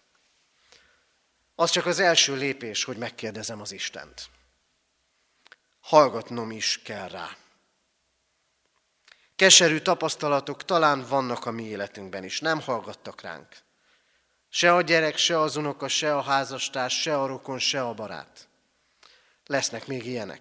Az 1.55 1.71
csak 1.71 1.87
az 1.87 1.99
első 1.99 2.37
lépés, 2.37 2.85
hogy 2.85 2.97
megkérdezem 2.97 3.61
az 3.61 3.73
Istent. 3.73 4.29
Hallgatnom 5.81 6.51
is 6.51 6.83
kell 6.83 7.09
rá. 7.09 7.37
Keserű 9.37 9.79
tapasztalatok 9.79 10.65
talán 10.65 11.07
vannak 11.09 11.47
a 11.47 11.51
mi 11.51 11.63
életünkben 11.63 12.25
is, 12.25 12.41
nem 12.41 12.61
hallgattak 12.61 13.21
ránk. 13.21 13.49
Se 14.49 14.75
a 14.75 14.83
gyerek, 14.83 15.17
se 15.17 15.41
az 15.41 15.57
unoka, 15.57 15.89
se 15.89 16.17
a 16.17 16.21
házastárs, 16.21 17.01
se 17.01 17.21
a 17.21 17.27
rokon, 17.27 17.59
se 17.59 17.83
a 17.83 17.95
barát. 17.95 18.49
Lesznek 19.47 19.87
még 19.87 20.07
ilyenek. 20.07 20.41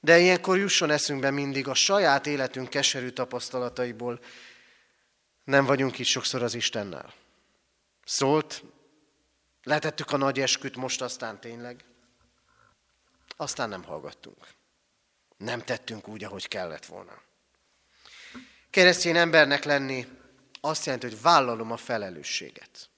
De 0.00 0.18
ilyenkor 0.18 0.58
jusson 0.58 0.90
eszünkbe 0.90 1.30
mindig 1.30 1.68
a 1.68 1.74
saját 1.74 2.26
életünk 2.26 2.68
keserű 2.68 3.08
tapasztalataiból. 3.08 4.20
Nem 5.44 5.64
vagyunk 5.64 5.98
itt 5.98 6.06
sokszor 6.06 6.42
az 6.42 6.54
Istennel. 6.54 7.14
Szólt, 8.04 8.62
letettük 9.62 10.12
a 10.12 10.16
nagy 10.16 10.40
esküt, 10.40 10.76
most 10.76 11.02
aztán 11.02 11.40
tényleg. 11.40 11.84
Aztán 13.36 13.68
nem 13.68 13.84
hallgattunk. 13.84 14.46
Nem 15.36 15.60
tettünk 15.60 16.08
úgy, 16.08 16.24
ahogy 16.24 16.48
kellett 16.48 16.86
volna. 16.86 17.22
Keresztény 18.70 19.16
embernek 19.16 19.64
lenni 19.64 20.06
azt 20.60 20.84
jelenti, 20.84 21.08
hogy 21.08 21.20
vállalom 21.20 21.72
a 21.72 21.76
felelősséget. 21.76 22.90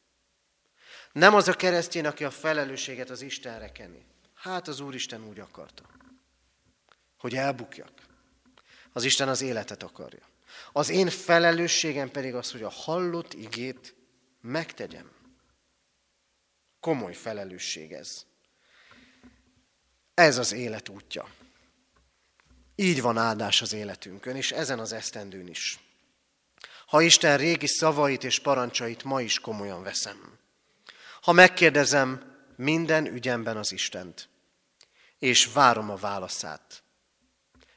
Nem 1.12 1.34
az 1.34 1.48
a 1.48 1.52
keresztény, 1.52 2.06
aki 2.06 2.24
a 2.24 2.30
felelősséget 2.30 3.10
az 3.10 3.22
Istenre 3.22 3.72
kenni. 3.72 4.04
Hát 4.34 4.68
az 4.68 4.80
Úristen 4.80 5.24
úgy 5.24 5.38
akarta, 5.38 5.84
hogy 7.22 7.34
elbukjak. 7.34 7.92
Az 8.92 9.04
Isten 9.04 9.28
az 9.28 9.40
életet 9.40 9.82
akarja. 9.82 10.28
Az 10.72 10.88
én 10.88 11.10
felelősségem 11.10 12.10
pedig 12.10 12.34
az, 12.34 12.50
hogy 12.50 12.62
a 12.62 12.70
hallott 12.70 13.32
igét 13.32 13.94
megtegyem. 14.40 15.10
Komoly 16.80 17.14
felelősség 17.14 17.92
ez. 17.92 18.24
Ez 20.14 20.38
az 20.38 20.52
élet 20.52 20.88
útja. 20.88 21.28
Így 22.74 23.02
van 23.02 23.18
áldás 23.18 23.62
az 23.62 23.72
életünkön, 23.72 24.36
és 24.36 24.52
ezen 24.52 24.78
az 24.78 24.92
esztendőn 24.92 25.48
is. 25.48 25.78
Ha 26.86 27.00
Isten 27.00 27.36
régi 27.36 27.66
szavait 27.66 28.24
és 28.24 28.40
parancsait 28.40 29.04
ma 29.04 29.20
is 29.20 29.38
komolyan 29.38 29.82
veszem. 29.82 30.38
Ha 31.20 31.32
megkérdezem 31.32 32.36
minden 32.56 33.06
ügyemben 33.06 33.56
az 33.56 33.72
Istent, 33.72 34.28
és 35.18 35.52
várom 35.52 35.90
a 35.90 35.96
válaszát, 35.96 36.81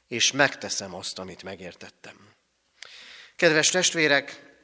és 0.08 0.32
megteszem 0.32 0.94
azt, 0.94 1.18
amit 1.18 1.42
megértettem. 1.42 2.16
Kedves 3.36 3.68
testvérek, 3.68 4.54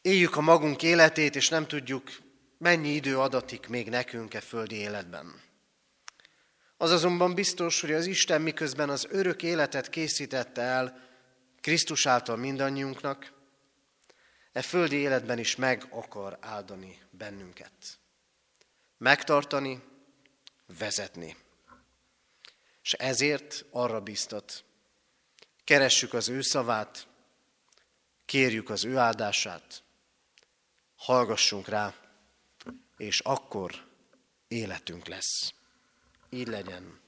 éljük 0.00 0.36
a 0.36 0.40
magunk 0.40 0.82
életét, 0.82 1.36
és 1.36 1.48
nem 1.48 1.66
tudjuk, 1.66 2.10
mennyi 2.58 2.88
idő 2.88 3.18
adatik 3.18 3.66
még 3.66 3.88
nekünk 3.88 4.34
e 4.34 4.40
földi 4.40 4.74
életben. 4.74 5.40
Az 6.76 6.90
azonban 6.90 7.34
biztos, 7.34 7.80
hogy 7.80 7.92
az 7.92 8.06
Isten 8.06 8.42
miközben 8.42 8.88
az 8.88 9.06
örök 9.10 9.42
életet 9.42 9.88
készítette 9.88 10.62
el 10.62 11.04
Krisztus 11.60 12.06
által 12.06 12.36
mindannyiunknak, 12.36 13.32
e 14.52 14.62
földi 14.62 14.96
életben 14.96 15.38
is 15.38 15.56
meg 15.56 15.86
akar 15.90 16.38
áldani 16.40 17.02
bennünket. 17.10 17.72
Megtartani, 18.98 19.82
vezetni. 20.78 21.36
És 22.86 22.92
ezért 22.92 23.64
arra 23.70 24.00
biztat, 24.00 24.64
keressük 25.64 26.12
az 26.12 26.28
ő 26.28 26.40
szavát, 26.40 27.06
kérjük 28.24 28.70
az 28.70 28.84
ő 28.84 28.96
áldását, 28.96 29.82
hallgassunk 30.96 31.68
rá, 31.68 31.94
és 32.96 33.20
akkor 33.20 33.86
életünk 34.48 35.06
lesz. 35.06 35.54
Így 36.30 36.46
legyen. 36.46 37.00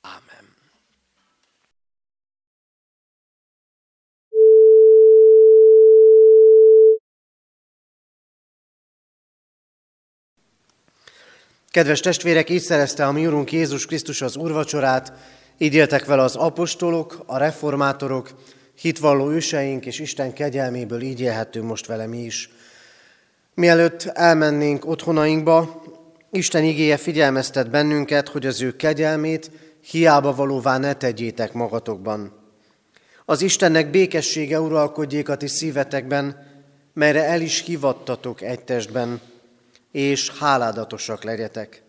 Ámen. 0.00 0.49
Kedves 11.70 12.00
testvérek, 12.00 12.50
így 12.50 12.62
szerezte 12.62 13.06
a 13.06 13.12
mi 13.12 13.26
Urunk 13.26 13.52
Jézus 13.52 13.86
Krisztus 13.86 14.22
az 14.22 14.36
urvacsorát, 14.36 15.12
így 15.58 15.74
éltek 15.74 16.04
vele 16.04 16.22
az 16.22 16.36
apostolok, 16.36 17.22
a 17.26 17.36
reformátorok, 17.36 18.30
hitvalló 18.80 19.30
őseink, 19.30 19.86
és 19.86 19.98
Isten 19.98 20.32
kegyelméből 20.32 21.00
így 21.00 21.20
élhetünk 21.20 21.66
most 21.66 21.86
vele 21.86 22.06
mi 22.06 22.18
is. 22.18 22.50
Mielőtt 23.54 24.02
elmennénk 24.02 24.86
otthonainkba, 24.86 25.82
Isten 26.30 26.64
igéje 26.64 26.96
figyelmeztet 26.96 27.70
bennünket, 27.70 28.28
hogy 28.28 28.46
az 28.46 28.62
ő 28.62 28.76
kegyelmét 28.76 29.50
hiába 29.90 30.34
valóvá 30.34 30.78
ne 30.78 30.94
tegyétek 30.94 31.52
magatokban. 31.52 32.32
Az 33.24 33.42
Istennek 33.42 33.90
békessége 33.90 34.60
uralkodjék 34.60 35.28
a 35.28 35.36
ti 35.36 35.46
szívetekben, 35.46 36.46
melyre 36.94 37.24
el 37.24 37.40
is 37.40 37.64
hivattatok 37.64 38.42
egy 38.42 38.60
testben, 38.60 39.20
és 39.92 40.30
háládatosak 40.38 41.24
legyetek. 41.24 41.82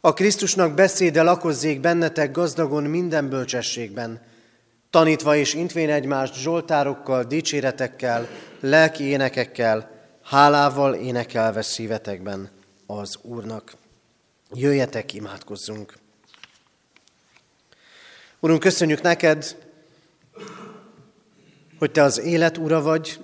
A 0.00 0.12
Krisztusnak 0.12 0.74
beszéde 0.74 1.22
lakozzék 1.22 1.80
bennetek 1.80 2.30
gazdagon 2.30 2.82
minden 2.82 3.28
bölcsességben, 3.28 4.20
tanítva 4.90 5.36
és 5.36 5.54
intvén 5.54 5.90
egymást 5.90 6.34
zsoltárokkal, 6.34 7.24
dicséretekkel, 7.24 8.28
lelki 8.60 9.04
énekekkel, 9.04 9.90
hálával 10.22 10.94
énekelve 10.94 11.62
szívetekben 11.62 12.50
az 12.86 13.18
Úrnak. 13.22 13.72
Jöjjetek, 14.52 15.12
imádkozzunk! 15.12 15.94
Urunk, 18.40 18.60
köszönjük 18.60 19.02
neked, 19.02 19.56
hogy 21.78 21.90
Te 21.90 22.02
az 22.02 22.20
élet 22.20 22.56
ura 22.56 22.82
vagy, 22.82 23.20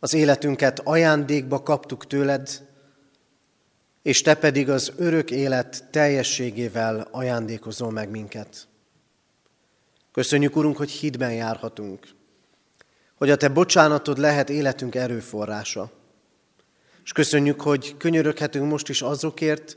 az 0.00 0.14
életünket 0.14 0.78
ajándékba 0.78 1.62
kaptuk 1.62 2.06
tőled, 2.06 2.68
és 4.02 4.22
Te 4.22 4.34
pedig 4.34 4.70
az 4.70 4.92
örök 4.96 5.30
élet 5.30 5.84
teljességével 5.90 7.08
ajándékozol 7.10 7.90
meg 7.90 8.10
minket. 8.10 8.68
Köszönjük, 10.12 10.56
Urunk, 10.56 10.76
hogy 10.76 10.90
hídben 10.90 11.32
járhatunk, 11.32 12.08
hogy 13.14 13.30
a 13.30 13.36
Te 13.36 13.48
bocsánatod 13.48 14.18
lehet 14.18 14.50
életünk 14.50 14.94
erőforrása. 14.94 15.90
És 17.04 17.12
köszönjük, 17.12 17.60
hogy 17.60 17.96
könyöröghetünk 17.96 18.70
most 18.70 18.88
is 18.88 19.02
azokért, 19.02 19.76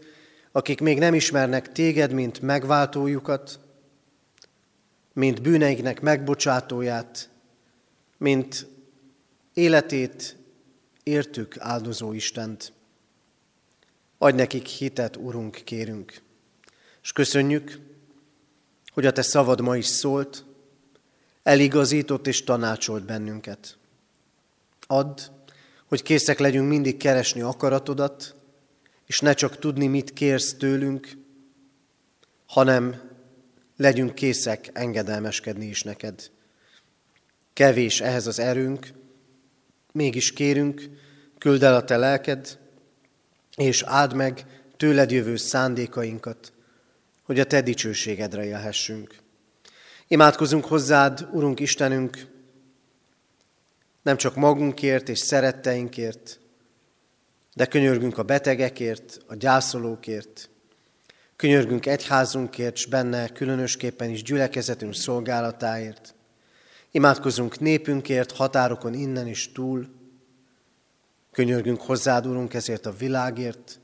akik 0.51 0.79
még 0.79 0.99
nem 0.99 1.13
ismernek 1.13 1.71
téged, 1.71 2.11
mint 2.11 2.41
megváltójukat, 2.41 3.59
mint 5.13 5.41
bűneiknek 5.41 6.01
megbocsátóját, 6.01 7.29
mint 8.17 8.67
életét 9.53 10.37
értük 11.03 11.55
áldozó 11.59 12.13
Istent. 12.13 12.73
Adj 14.17 14.35
nekik 14.35 14.65
hitet, 14.65 15.15
Urunk, 15.15 15.61
kérünk. 15.63 16.21
És 17.03 17.11
köszönjük, 17.11 17.79
hogy 18.93 19.05
a 19.05 19.11
Te 19.11 19.21
szavad 19.21 19.61
ma 19.61 19.77
is 19.77 19.85
szólt, 19.85 20.45
eligazított 21.43 22.27
és 22.27 22.43
tanácsolt 22.43 23.05
bennünket. 23.05 23.77
Add, 24.87 25.19
hogy 25.85 26.01
készek 26.01 26.39
legyünk 26.39 26.69
mindig 26.69 26.97
keresni 26.97 27.41
akaratodat, 27.41 28.35
és 29.05 29.19
ne 29.19 29.33
csak 29.33 29.59
tudni, 29.59 29.87
mit 29.87 30.13
kérsz 30.13 30.53
tőlünk, 30.53 31.17
hanem 32.45 33.01
legyünk 33.77 34.15
készek 34.15 34.69
engedelmeskedni 34.73 35.65
is 35.65 35.83
neked. 35.83 36.31
Kevés 37.53 38.01
ehhez 38.01 38.27
az 38.27 38.39
erőnk, 38.39 38.93
mégis 39.93 40.33
kérünk, 40.33 40.89
küld 41.37 41.63
el 41.63 41.75
a 41.75 41.83
te 41.83 41.97
lelked, 41.97 42.59
és 43.55 43.83
áld 43.83 44.13
meg 44.13 44.45
tőled 44.77 45.11
jövő 45.11 45.35
szándékainkat, 45.35 46.53
hogy 47.23 47.39
a 47.39 47.43
te 47.43 47.61
dicsőségedre 47.61 48.45
élhessünk. 48.45 49.15
Imádkozunk 50.07 50.65
hozzád, 50.65 51.27
Urunk 51.31 51.59
Istenünk, 51.59 52.27
nem 54.01 54.17
csak 54.17 54.35
magunkért 54.35 55.09
és 55.09 55.19
szeretteinkért, 55.19 56.39
de 57.53 57.65
könyörgünk 57.65 58.17
a 58.17 58.23
betegekért, 58.23 59.19
a 59.27 59.35
gyászolókért, 59.35 60.49
könyörgünk 61.35 61.85
egyházunkért, 61.85 62.75
és 62.75 62.85
benne 62.85 63.27
különösképpen 63.27 64.09
is 64.09 64.23
gyülekezetünk 64.23 64.95
szolgálatáért. 64.95 66.15
Imádkozunk 66.95 67.59
népünkért, 67.59 68.31
határokon 68.31 68.93
innen 68.93 69.27
is 69.27 69.51
túl. 69.51 69.87
Könyörgünk 71.31 71.81
hozzád, 71.81 72.25
Urunk, 72.25 72.53
ezért 72.53 72.85
a 72.85 72.91
világért, 72.91 73.79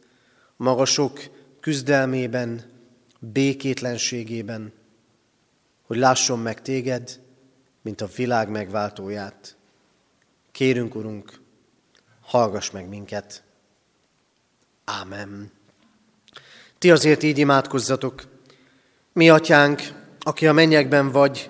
magasok 0.55 1.19
küzdelmében, 1.59 2.61
békétlenségében, 3.19 4.73
hogy 5.85 5.97
lásson 5.97 6.39
meg 6.39 6.61
téged, 6.61 7.19
mint 7.81 8.01
a 8.01 8.09
világ 8.15 8.49
megváltóját. 8.49 9.57
Kérünk, 10.51 10.95
Urunk, 10.95 11.41
hallgass 12.21 12.71
meg 12.71 12.87
minket. 12.87 13.43
Ámen. 14.85 15.51
Ti 16.77 16.91
azért 16.91 17.23
így 17.23 17.37
imádkozzatok. 17.37 18.27
Mi, 19.13 19.29
atyánk, 19.29 19.81
aki 20.19 20.47
a 20.47 20.53
mennyekben 20.53 21.11
vagy, 21.11 21.49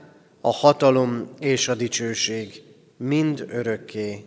a 0.41 0.51
hatalom 0.51 1.29
és 1.39 1.67
a 1.67 1.75
dicsőség 1.75 2.63
mind 2.97 3.45
örökké. 3.49 4.25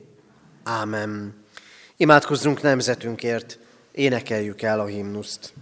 Ámen. 0.62 1.34
Imádkozzunk 1.96 2.62
nemzetünkért, 2.62 3.58
énekeljük 3.92 4.62
el 4.62 4.80
a 4.80 4.86
himnuszt. 4.86 5.52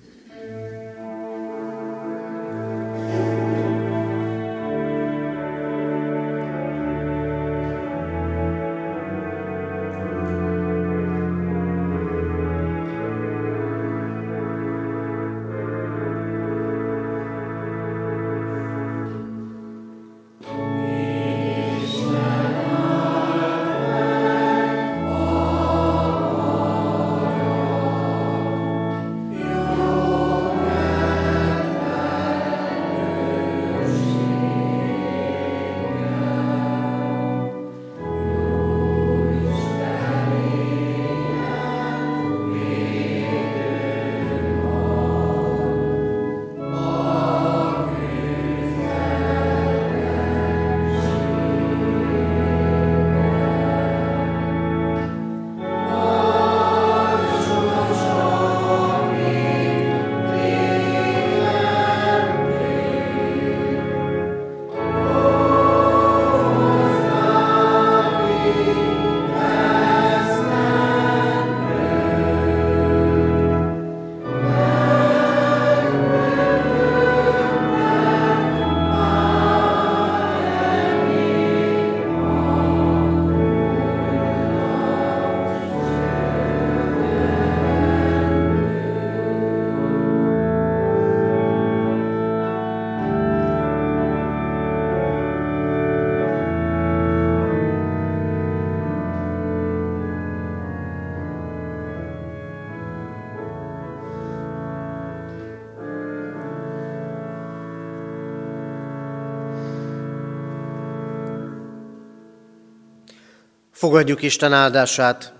Fogadjuk 113.82 114.22
Isten 114.22 114.52
áldását. 114.52 115.32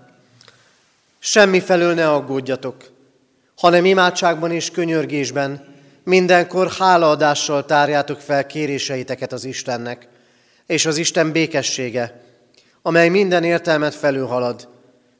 Semmi 1.19 1.59
felől 1.59 1.93
ne 1.93 2.09
aggódjatok, 2.09 2.75
hanem 3.55 3.85
imádságban 3.85 4.51
és 4.51 4.71
könyörgésben 4.71 5.65
mindenkor 6.03 6.71
hálaadással 6.71 7.65
tárjátok 7.65 8.19
fel 8.19 8.45
kéréseiteket 8.45 9.31
az 9.31 9.45
Istennek, 9.45 10.07
és 10.65 10.85
az 10.85 10.97
Isten 10.97 11.31
békessége, 11.31 12.23
amely 12.81 13.09
minden 13.09 13.43
értelmet 13.43 13.95
felülhalad, 13.95 14.67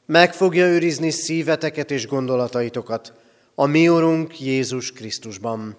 meg 0.06 0.34
fogja 0.34 0.66
őrizni 0.66 1.10
szíveteket 1.10 1.90
és 1.90 2.06
gondolataitokat 2.06 3.12
a 3.54 3.66
mi 3.66 3.88
Urunk 3.88 4.40
Jézus 4.40 4.92
Krisztusban. 4.92 5.76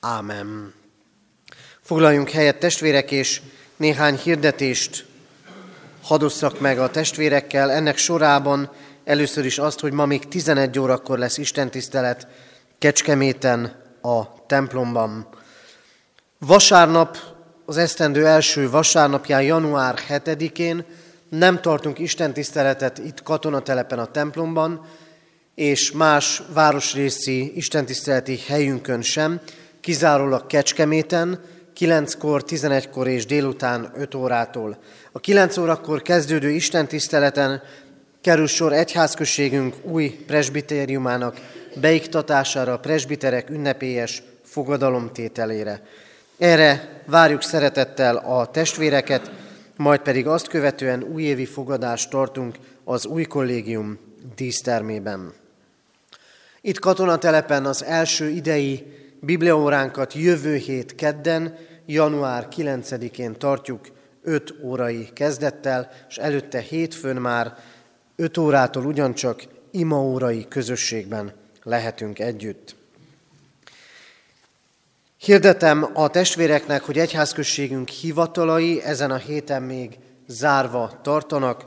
Ámen. 0.00 0.74
Foglaljunk 1.80 2.30
helyet 2.30 2.58
testvérek, 2.58 3.10
és 3.10 3.40
néhány 3.76 4.16
hirdetést 4.16 5.14
hadosszak 6.06 6.60
meg 6.60 6.78
a 6.78 6.90
testvérekkel. 6.90 7.70
Ennek 7.70 7.96
sorában 7.96 8.70
először 9.04 9.44
is 9.44 9.58
azt, 9.58 9.80
hogy 9.80 9.92
ma 9.92 10.06
még 10.06 10.28
11 10.28 10.78
órakor 10.78 11.18
lesz 11.18 11.38
istentisztelet 11.38 12.26
Kecskeméten 12.78 13.72
a 14.02 14.46
templomban. 14.46 15.28
Vasárnap, 16.38 17.16
az 17.64 17.76
esztendő 17.76 18.26
első 18.26 18.70
vasárnapján, 18.70 19.42
január 19.42 19.98
7-én 20.08 20.84
nem 21.28 21.60
tartunk 21.60 21.98
istentiszteletet 21.98 22.98
itt 22.98 23.22
katonatelepen 23.22 23.98
a 23.98 24.10
templomban, 24.10 24.86
és 25.54 25.92
más 25.92 26.42
városrészi 26.54 27.56
istentiszteleti 27.56 28.38
helyünkön 28.46 29.02
sem, 29.02 29.40
kizárólag 29.80 30.46
Kecskeméten, 30.46 31.40
9-kor, 31.78 32.44
11-kor 32.46 33.08
és 33.08 33.26
délután 33.26 33.92
5 33.96 34.14
órától. 34.14 34.78
A 35.16 35.20
9 35.20 35.56
órakor 35.56 36.02
kezdődő 36.02 36.50
istentiszteleten 36.50 37.62
kerül 38.20 38.46
sor 38.46 38.72
egyházközségünk 38.72 39.74
új 39.82 40.08
presbitériumának 40.26 41.36
beiktatására, 41.80 42.72
a 42.72 42.78
presbiterek 42.78 43.50
ünnepélyes 43.50 44.22
fogadalomtételére. 44.44 45.82
Erre 46.38 47.02
várjuk 47.06 47.42
szeretettel 47.42 48.16
a 48.16 48.46
testvéreket, 48.46 49.30
majd 49.76 50.00
pedig 50.00 50.26
azt 50.26 50.48
követően 50.48 51.02
újévi 51.02 51.46
fogadást 51.46 52.10
tartunk 52.10 52.56
az 52.84 53.06
új 53.06 53.24
kollégium 53.24 53.98
dísztermében. 54.34 55.32
Itt 56.60 56.78
katonatelepen 56.78 57.64
az 57.64 57.84
első 57.84 58.28
idei 58.28 58.84
bibliaóránkat 59.20 60.14
jövő 60.14 60.56
hét 60.56 60.94
kedden, 60.94 61.56
január 61.86 62.48
9-én 62.56 63.38
tartjuk 63.38 63.94
5 64.26 64.54
órai 64.62 65.08
kezdettel, 65.12 65.90
és 66.08 66.16
előtte 66.16 66.60
hétfőn 66.60 67.16
már 67.16 67.54
5 68.16 68.38
órától 68.38 68.86
ugyancsak 68.86 69.42
imaórai 69.70 70.48
közösségben 70.48 71.32
lehetünk 71.62 72.18
együtt. 72.18 72.74
Hirdetem 75.16 75.90
a 75.94 76.08
testvéreknek, 76.08 76.82
hogy 76.82 76.98
egyházközségünk 76.98 77.88
hivatalai 77.88 78.82
ezen 78.82 79.10
a 79.10 79.16
héten 79.16 79.62
még 79.62 79.98
zárva 80.26 80.98
tartanak. 81.02 81.64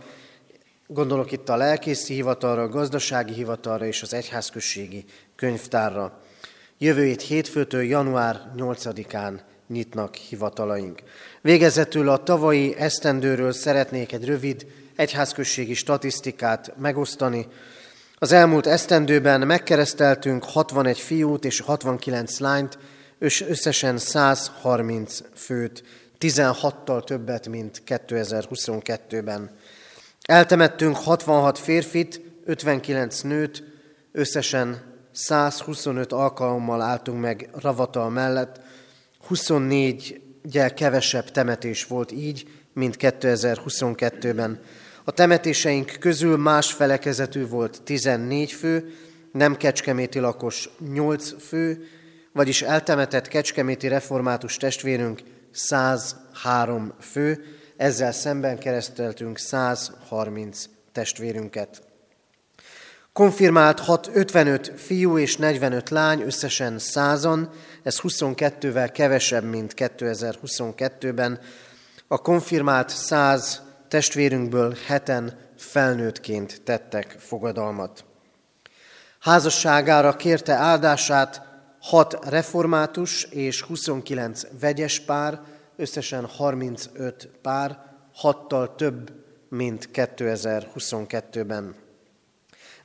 Gondolok 0.87 1.31
itt 1.31 1.49
a 1.49 1.55
lelkészi 1.55 2.13
hivatalra, 2.13 2.61
a 2.61 2.69
gazdasági 2.69 3.33
hivatalra 3.33 3.85
és 3.85 4.01
az 4.01 4.13
egyházközségi 4.13 5.05
könyvtárra. 5.35 6.21
Jövő 6.77 7.03
hét 7.03 7.21
hétfőtől 7.21 7.83
január 7.83 8.51
8-án 8.57 9.39
nyitnak 9.69 10.15
hivatalaink. 10.15 11.01
Végezetül 11.41 12.09
a 12.09 12.23
tavalyi 12.23 12.75
esztendőről 12.77 13.51
szeretnék 13.51 14.11
egy 14.11 14.25
rövid 14.25 14.65
egyházközségi 14.95 15.73
statisztikát 15.73 16.73
megosztani. 16.77 17.47
Az 18.15 18.31
elmúlt 18.31 18.67
esztendőben 18.67 19.41
megkereszteltünk 19.41 20.43
61 20.43 20.99
fiút 20.99 21.45
és 21.45 21.59
69 21.59 22.39
lányt, 22.39 22.77
összesen 23.47 23.97
130 23.97 25.21
főt, 25.35 25.83
16-tal 26.19 27.03
többet, 27.03 27.47
mint 27.47 27.81
2022-ben. 27.85 29.49
Eltemettünk 30.21 30.97
66 30.97 31.57
férfit, 31.57 32.21
59 32.45 33.21
nőt, 33.21 33.63
összesen 34.11 34.81
125 35.11 36.11
alkalommal 36.11 36.81
álltunk 36.81 37.21
meg 37.21 37.49
ravatal 37.61 38.09
mellett, 38.09 38.59
24 39.29 40.21
gyel 40.43 40.73
kevesebb 40.73 41.31
temetés 41.31 41.85
volt 41.85 42.11
így, 42.11 42.47
mint 42.73 42.95
2022-ben. 42.99 44.59
A 45.03 45.11
temetéseink 45.11 45.97
közül 45.99 46.37
más 46.37 46.73
felekezetű 46.73 47.47
volt 47.47 47.81
14 47.83 48.51
fő, 48.51 48.93
nem 49.31 49.57
kecskeméti 49.57 50.19
lakos 50.19 50.69
8 50.93 51.47
fő, 51.47 51.87
vagyis 52.33 52.61
eltemetett 52.61 53.27
kecskeméti 53.27 53.87
református 53.87 54.57
testvérünk 54.57 55.21
103 55.51 56.93
fő, 56.99 57.43
ezzel 57.77 58.11
szemben 58.11 58.57
kereszteltünk 58.57 59.37
130 59.37 60.65
testvérünket. 60.91 61.88
Konfirmált 63.13 63.79
6, 63.79 64.09
55 64.13 64.73
fiú 64.75 65.17
és 65.17 65.37
45 65.37 65.89
lány, 65.89 66.21
összesen 66.21 66.79
százan, 66.79 67.49
ez 67.83 67.99
22-vel 68.03 68.89
kevesebb, 68.93 69.43
mint 69.43 69.73
2022-ben. 69.75 71.39
A 72.07 72.17
konfirmált 72.17 72.89
100 72.89 73.61
testvérünkből 73.87 74.75
heten 74.85 75.37
felnőttként 75.57 76.61
tettek 76.61 77.15
fogadalmat. 77.19 78.05
Házasságára 79.19 80.15
kérte 80.15 80.53
áldását 80.53 81.41
6 81.81 82.25
református 82.29 83.23
és 83.23 83.61
29 83.61 84.43
vegyes 84.59 84.99
pár, 84.99 85.41
összesen 85.75 86.25
35 86.25 87.29
pár, 87.41 87.79
hattal 88.13 88.75
több, 88.75 89.11
mint 89.49 89.89
2022-ben. 89.93 91.75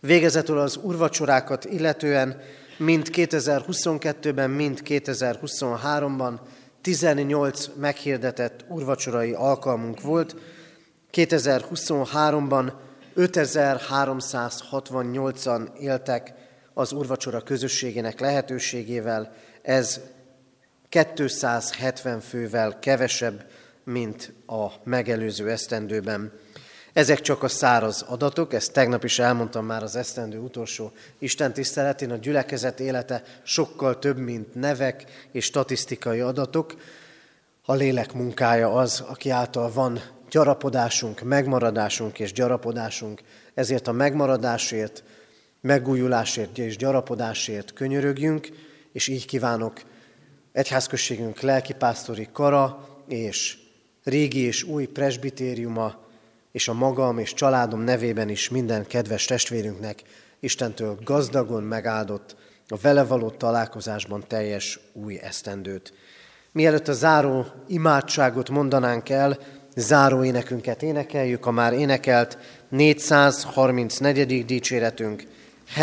Végezetül 0.07 0.59
az 0.59 0.78
urvacsorákat 0.82 1.64
illetően 1.64 2.40
mind 2.78 3.09
2022-ben, 3.12 4.50
mind 4.50 4.80
2023-ban 4.84 6.32
18 6.80 7.68
meghirdetett 7.76 8.64
urvacsorai 8.68 9.32
alkalmunk 9.32 10.00
volt, 10.00 10.36
2023-ban 11.12 12.72
5368-an 13.16 15.68
éltek 15.78 16.32
az 16.74 16.92
urvacsora 16.92 17.40
közösségének 17.40 18.20
lehetőségével, 18.20 19.34
ez 19.62 20.00
270 20.88 22.20
fővel 22.20 22.78
kevesebb, 22.78 23.44
mint 23.84 24.32
a 24.46 24.66
megelőző 24.82 25.50
esztendőben. 25.50 26.32
Ezek 26.95 27.20
csak 27.20 27.42
a 27.42 27.49
száraz 27.49 28.05
adatok, 28.09 28.53
ezt 28.53 28.72
tegnap 28.72 29.05
is 29.05 29.18
elmondtam 29.18 29.66
már 29.66 29.82
az 29.82 29.97
esztendő 29.97 30.38
utolsó 30.38 30.92
Isten 31.18 31.53
tiszteletén, 31.53 32.11
a 32.11 32.16
gyülekezet 32.16 32.80
élete 32.80 33.22
sokkal 33.42 33.99
több, 33.99 34.16
mint 34.16 34.55
nevek 34.55 35.05
és 35.32 35.45
statisztikai 35.45 36.20
adatok. 36.20 36.74
A 37.64 37.74
lélek 37.74 38.12
munkája 38.12 38.72
az, 38.72 39.01
aki 39.01 39.30
által 39.30 39.72
van 39.72 40.01
gyarapodásunk, 40.30 41.20
megmaradásunk 41.20 42.18
és 42.18 42.32
gyarapodásunk, 42.32 43.22
ezért 43.55 43.88
a 43.88 43.92
megmaradásért, 43.92 45.03
megújulásért 45.61 46.59
és 46.59 46.76
gyarapodásért 46.76 47.72
könyörögjünk, 47.72 48.49
és 48.92 49.09
így 49.09 49.26
kívánok 49.26 49.80
egyházközségünk 50.53 51.40
lelkipásztori 51.40 52.28
kara 52.32 52.88
és 53.09 53.59
régi 54.05 54.40
és 54.40 54.62
új 54.62 54.86
presbitériuma, 54.86 56.03
és 56.55 56.68
a 56.68 56.72
magam 56.72 57.18
és 57.18 57.34
családom 57.34 57.80
nevében 57.80 58.28
is 58.28 58.48
minden 58.48 58.86
kedves 58.86 59.24
testvérünknek 59.24 60.02
Istentől 60.40 60.98
gazdagon 61.05 61.62
megáldott, 61.62 62.36
a 62.68 62.76
vele 62.76 63.05
való 63.05 63.30
találkozásban 63.30 64.24
teljes 64.28 64.80
új 64.92 65.18
esztendőt. 65.22 65.92
Mielőtt 66.52 66.88
a 66.88 66.92
záró 66.92 67.46
imádságot 67.66 68.50
mondanánk 68.50 69.09
el, 69.09 69.38
záró 69.76 70.24
énekünket 70.24 70.82
énekeljük, 70.82 71.46
a 71.46 71.50
már 71.50 71.72
énekelt 71.72 72.38
434. 72.68 74.44
dicséretünk 74.44 75.26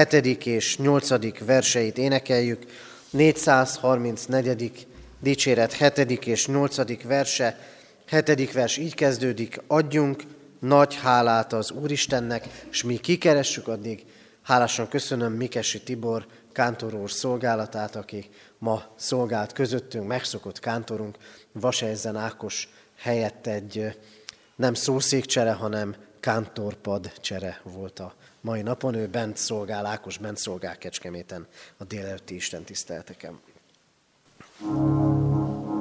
7. 0.09 0.45
és 0.45 0.77
8. 0.77 1.45
verseit 1.45 1.97
énekeljük. 1.97 2.63
434. 3.09 4.87
dicséret 5.19 5.73
7. 5.73 6.25
és 6.25 6.47
8. 6.47 7.03
verse, 7.03 7.59
7. 8.09 8.51
vers 8.51 8.77
így 8.77 8.95
kezdődik, 8.95 9.61
adjunk 9.67 10.23
nagy 10.61 10.95
hálát 10.95 11.53
az 11.53 11.71
Úristennek, 11.71 12.47
és 12.71 12.83
mi 12.83 12.97
kikeressük 12.97 13.67
addig, 13.67 14.05
hálásan 14.41 14.87
köszönöm 14.87 15.33
Mikesi 15.33 15.81
Tibor 15.81 16.25
kántor 16.51 16.93
úr 16.93 17.11
szolgálatát, 17.11 17.95
aki 17.95 18.29
ma 18.57 18.83
szolgált 18.95 19.53
közöttünk, 19.53 20.07
megszokott 20.07 20.59
kántorunk, 20.59 21.17
Vasejzen 21.51 22.15
Ákos 22.15 22.69
helyett 22.97 23.47
egy 23.47 23.97
nem 24.55 24.73
szószékcsere, 24.73 25.51
hanem 25.51 25.95
kántorpad 26.19 27.11
csere 27.21 27.61
volt 27.63 27.99
a 27.99 28.13
mai 28.41 28.61
napon. 28.61 28.95
Ő 28.95 29.07
bent 29.07 29.37
szolgál, 29.37 29.85
Ákos 29.85 30.17
bent 30.17 30.37
szolgál 30.37 30.77
Kecskeméten 30.77 31.47
a 31.77 31.83
délelőtti 31.83 32.35
Isten 32.35 32.63
tisztelteken. 32.63 33.39
thank 34.63 34.75
you 34.75 35.80